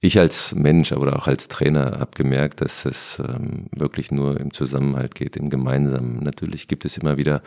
[0.00, 4.54] ich als Mensch, aber auch als Trainer habe gemerkt, dass es ähm, wirklich nur im
[4.54, 6.20] Zusammenhalt geht, im Gemeinsamen.
[6.22, 7.42] Natürlich gibt es immer wieder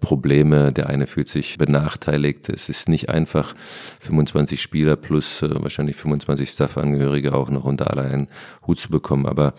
[0.00, 2.48] Probleme, der eine fühlt sich benachteiligt.
[2.48, 3.54] Es ist nicht einfach,
[3.98, 8.28] 25 Spieler plus äh, wahrscheinlich 25 Staff-Angehörige auch noch unter aller einen
[8.64, 9.26] Hut zu bekommen.
[9.26, 9.54] Aber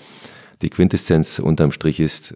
[0.61, 2.35] die Quintessenz unterm Strich ist,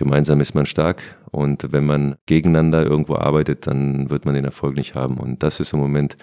[0.00, 4.74] gemeinsam ist man stark und wenn man gegeneinander irgendwo arbeitet, dann wird man den Erfolg
[4.74, 5.18] nicht haben.
[5.18, 6.16] Und das ist im Moment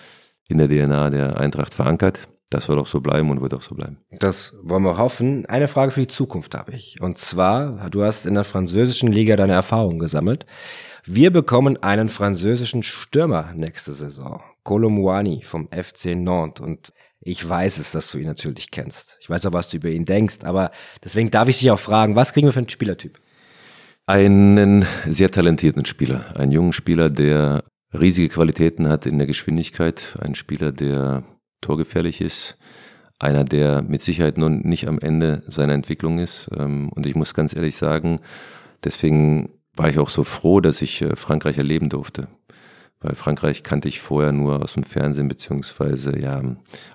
[0.50, 2.20] in der DNA der Eintracht verankert.
[2.50, 3.98] Das soll auch so bleiben und wird auch so bleiben.
[4.20, 5.46] Das wollen wir hoffen.
[5.46, 7.00] Eine Frage für die Zukunft habe ich.
[7.02, 10.48] Und zwar, du hast in der französischen Liga deine Erfahrungen gesammelt.
[11.06, 14.42] Wir bekommen einen französischen Stürmer nächste Saison.
[14.64, 16.66] Colomouani vom FC Nantes.
[16.66, 19.18] Und ich weiß es, dass du ihn natürlich kennst.
[19.22, 20.40] Ich weiß auch, was du über ihn denkst.
[20.44, 20.72] Aber
[21.04, 23.20] deswegen darf ich dich auch fragen, was kriegen wir für einen Spielertyp?
[24.10, 26.34] Einen sehr talentierten Spieler.
[26.38, 30.16] Einen jungen Spieler, der riesige Qualitäten hat in der Geschwindigkeit.
[30.22, 31.24] Ein Spieler, der
[31.60, 32.58] torgefährlich ist.
[33.20, 36.50] Einer, der mit Sicherheit noch nicht am Ende seiner Entwicklung ist.
[36.58, 38.22] Ähm, und ich muss ganz ehrlich sagen,
[38.82, 42.30] deswegen war ich auch so froh, dass ich äh, Frankreich erleben durfte.
[43.02, 46.42] Weil Frankreich kannte ich vorher nur aus dem Fernsehen beziehungsweise ja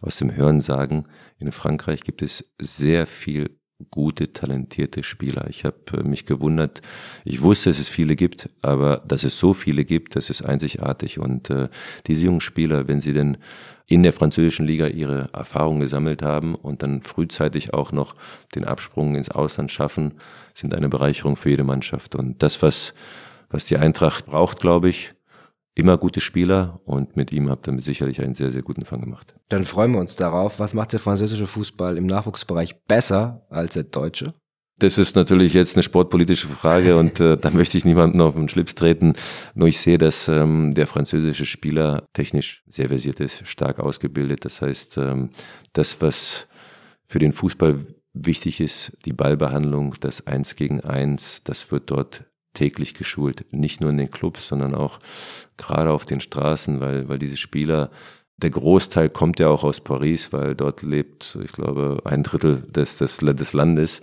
[0.01, 1.09] aus dem Hörensagen.
[1.39, 3.51] In Frankreich gibt es sehr viel
[3.91, 5.47] gute, talentierte Spieler.
[5.49, 6.83] Ich habe äh, mich gewundert.
[7.25, 11.19] Ich wusste, dass es viele gibt, aber dass es so viele gibt, das ist einzigartig.
[11.19, 11.69] Und äh,
[12.07, 13.39] diese jungen Spieler, wenn sie denn
[13.87, 18.15] in der französischen Liga ihre Erfahrungen gesammelt haben und dann frühzeitig auch noch
[18.55, 20.15] den Absprung ins Ausland schaffen,
[20.55, 22.15] sind eine Bereicherung für jede Mannschaft.
[22.15, 22.95] Und das, was,
[23.51, 25.15] was die Eintracht braucht, glaube ich,
[25.75, 29.35] immer gute Spieler und mit ihm habt ihr sicherlich einen sehr, sehr guten Fang gemacht.
[29.49, 30.59] Dann freuen wir uns darauf.
[30.59, 34.35] Was macht der französische Fußball im Nachwuchsbereich besser als der deutsche?
[34.79, 38.49] Das ist natürlich jetzt eine sportpolitische Frage und äh, da möchte ich niemandem auf den
[38.49, 39.15] Schlips treten.
[39.55, 44.45] Nur ich sehe, dass ähm, der französische Spieler technisch sehr versiert ist, stark ausgebildet.
[44.45, 45.31] Das heißt, ähm,
[45.73, 46.49] das, was
[47.07, 52.95] für den Fußball wichtig ist, die Ballbehandlung, das Eins gegen Eins, das wird dort täglich
[52.95, 53.47] geschult.
[53.53, 54.99] Nicht nur in den Clubs, sondern auch
[55.57, 57.91] gerade auf den Straßen, weil, weil diese Spieler,
[58.37, 62.99] der Großteil kommt ja auch aus Paris, weil dort lebt, ich glaube, ein Drittel des,
[62.99, 64.03] des, des Landes.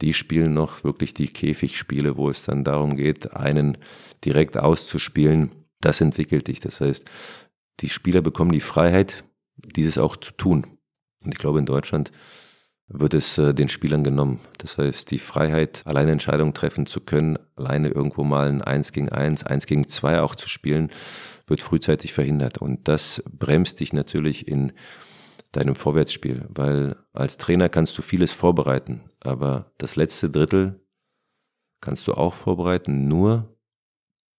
[0.00, 3.78] Die spielen noch wirklich die Käfigspiele, wo es dann darum geht, einen
[4.24, 5.50] direkt auszuspielen.
[5.80, 6.60] Das entwickelt dich.
[6.60, 7.08] Das heißt,
[7.80, 9.24] die Spieler bekommen die Freiheit,
[9.56, 10.66] dieses auch zu tun.
[11.24, 12.12] Und ich glaube, in Deutschland
[12.88, 14.40] wird es äh, den Spielern genommen.
[14.58, 19.08] Das heißt, die Freiheit, alleine Entscheidungen treffen zu können, alleine irgendwo mal ein Eins gegen
[19.08, 20.90] Eins, Eins gegen Zwei auch zu spielen,
[21.46, 22.58] wird frühzeitig verhindert.
[22.58, 24.72] Und das bremst dich natürlich in
[25.52, 30.80] deinem Vorwärtsspiel, weil als Trainer kannst du vieles vorbereiten, aber das letzte Drittel
[31.80, 33.53] kannst du auch vorbereiten, nur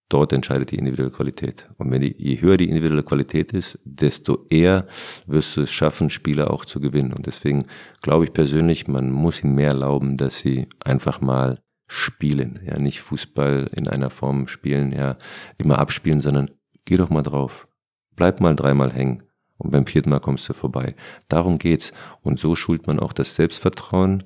[0.09, 1.69] dort entscheidet die individuelle Qualität.
[1.77, 4.87] Und wenn die, je höher die individuelle Qualität ist, desto eher
[5.25, 7.13] wirst du es schaffen, Spieler auch zu gewinnen.
[7.13, 7.65] Und deswegen
[8.01, 12.59] glaube ich persönlich, man muss ihnen mehr erlauben, dass sie einfach mal spielen.
[12.65, 15.17] Ja, nicht Fußball in einer Form spielen, ja,
[15.57, 16.51] immer abspielen, sondern
[16.85, 17.67] geh doch mal drauf.
[18.15, 19.23] Bleib mal dreimal hängen.
[19.57, 20.93] Und beim vierten Mal kommst du vorbei.
[21.29, 21.93] Darum geht's.
[22.21, 24.23] Und so schult man auch das Selbstvertrauen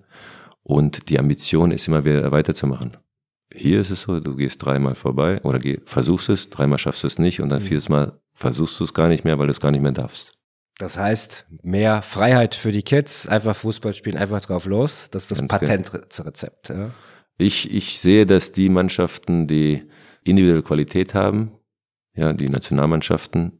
[0.64, 2.98] und die Ambition ist immer wieder weiterzumachen.
[3.54, 7.08] Hier ist es so, du gehst dreimal vorbei oder geh, versuchst es, dreimal schaffst du
[7.08, 7.68] es nicht und dann mhm.
[7.68, 10.32] viertes Mal versuchst du es gar nicht mehr, weil du es gar nicht mehr darfst.
[10.78, 15.10] Das heißt, mehr Freiheit für die Kids, einfach Fußball spielen, einfach drauf los.
[15.12, 16.70] Das ist das Patentrezept.
[16.70, 16.92] Ja.
[17.38, 19.84] Ich, ich sehe, dass die Mannschaften, die
[20.24, 21.52] individuelle Qualität haben,
[22.16, 23.60] ja, die Nationalmannschaften,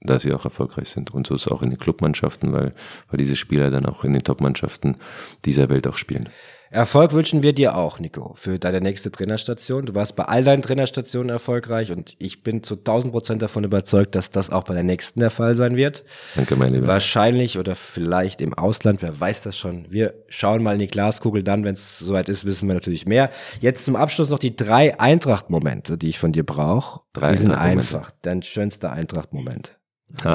[0.00, 1.12] dass sie auch erfolgreich sind.
[1.12, 2.74] Und so ist es auch in den Clubmannschaften, weil,
[3.08, 4.96] weil diese Spieler dann auch in den Topmannschaften
[5.44, 6.28] dieser Welt auch spielen.
[6.74, 9.86] Erfolg wünschen wir dir auch, Nico, für deine nächste Trainerstation.
[9.86, 14.16] Du warst bei all deinen Trainerstationen erfolgreich und ich bin zu 1000 Prozent davon überzeugt,
[14.16, 16.02] dass das auch bei der nächsten der Fall sein wird.
[16.34, 16.88] Danke, mein Lieber.
[16.88, 19.86] Wahrscheinlich oder vielleicht im Ausland, wer weiß das schon.
[19.88, 23.30] Wir schauen mal in die Glaskugel dann, wenn es soweit ist, wissen wir natürlich mehr.
[23.60, 27.02] Jetzt zum Abschluss noch die drei Eintracht-Momente, die ich von dir brauche.
[27.12, 28.10] Drei die sind einfach.
[28.22, 29.78] Dein schönster Eintracht-Moment.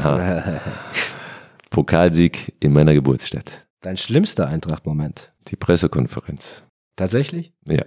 [1.69, 3.65] Pokalsieg in meiner Geburtsstadt.
[3.81, 5.31] Dein schlimmster Eintracht-Moment?
[5.47, 6.63] Die Pressekonferenz.
[6.95, 7.53] Tatsächlich?
[7.67, 7.85] Ja.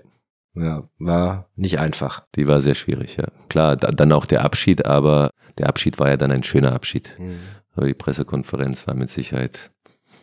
[0.55, 2.27] Ja, war nicht einfach.
[2.35, 3.27] Die war sehr schwierig, ja.
[3.49, 7.15] Klar, da, dann auch der Abschied, aber der Abschied war ja dann ein schöner Abschied.
[7.19, 7.39] Mhm.
[7.75, 9.71] Aber die Pressekonferenz war mit Sicherheit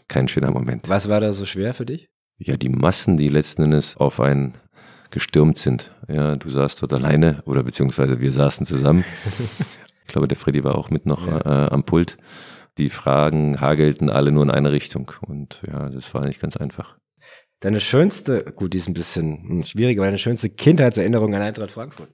[0.07, 0.88] kein schöner Moment.
[0.88, 2.09] Was war da so schwer für dich?
[2.38, 4.55] Ja, die Massen, die letzten Endes auf einen
[5.11, 5.91] gestürmt sind.
[6.07, 9.03] Ja, du saßt dort alleine oder beziehungsweise wir saßen zusammen.
[10.05, 11.65] ich glaube, der Freddy war auch mit noch ja.
[11.65, 12.17] äh, am Pult.
[12.78, 16.97] Die Fragen hagelten alle nur in eine Richtung und ja, das war nicht ganz einfach.
[17.59, 21.72] Deine schönste, gut, die ist ein bisschen hm, schwierig, aber deine schönste Kindheitserinnerung an Eintracht
[21.72, 22.09] Frankfurt?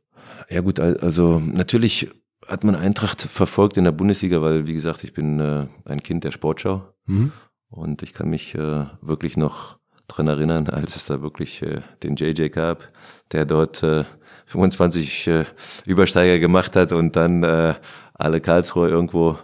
[0.49, 2.09] Ja gut, also natürlich
[2.47, 6.23] hat man Eintracht verfolgt in der Bundesliga, weil wie gesagt, ich bin äh, ein Kind
[6.23, 7.31] der Sportschau mhm.
[7.69, 9.77] und ich kann mich äh, wirklich noch
[10.07, 12.91] dran erinnern, als es da wirklich äh, den JJ gab,
[13.31, 14.03] der dort äh,
[14.45, 15.45] 25 äh,
[15.85, 17.75] Übersteiger gemacht hat und dann äh,
[18.13, 19.37] alle Karlsruhe irgendwo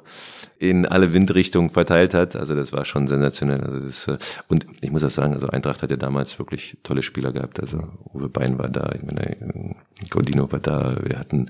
[0.61, 2.35] in alle Windrichtungen verteilt hat.
[2.35, 3.61] Also das war schon sensationell.
[3.61, 7.01] Also das, äh, und ich muss auch sagen, also Eintracht hat ja damals wirklich tolle
[7.01, 7.59] Spieler gehabt.
[7.59, 7.79] Also
[8.13, 9.75] Uwe Bein war da, ich meine,
[10.11, 10.97] Godino war da.
[11.03, 11.49] Wir hatten,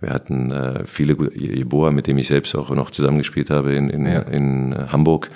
[0.00, 4.06] wir hatten äh, viele Jeboa, mit dem ich selbst auch noch zusammengespielt habe in, in,
[4.06, 4.22] ja.
[4.22, 5.30] in Hamburg.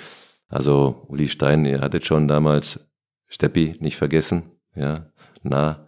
[0.49, 2.81] Also Uli Stein, ihr hattet schon damals
[3.29, 4.43] Steppi nicht vergessen,
[4.75, 5.07] ja,
[5.41, 5.87] nah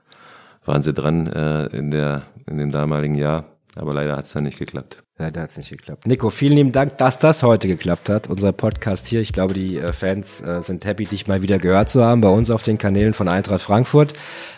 [0.63, 4.45] waren sie dran äh, in der in dem damaligen Jahr, aber leider hat es dann
[4.45, 5.04] nicht geklappt.
[5.17, 6.05] Leider hat es nicht geklappt.
[6.05, 8.29] Nico, vielen lieben Dank, dass das heute geklappt hat.
[8.29, 9.21] Unser Podcast hier.
[9.21, 12.27] Ich glaube, die äh, Fans äh, sind happy, dich mal wieder gehört zu haben bei
[12.27, 14.13] uns auf den Kanälen von Eintracht Frankfurt.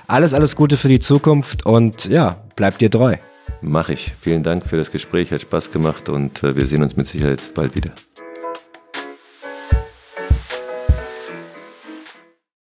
[0.07, 3.17] Alles, alles Gute für die Zukunft und ja, bleib dir treu.
[3.61, 4.13] Mach ich.
[4.19, 7.53] Vielen Dank für das Gespräch, hat Spaß gemacht und äh, wir sehen uns mit Sicherheit
[7.53, 7.91] bald wieder.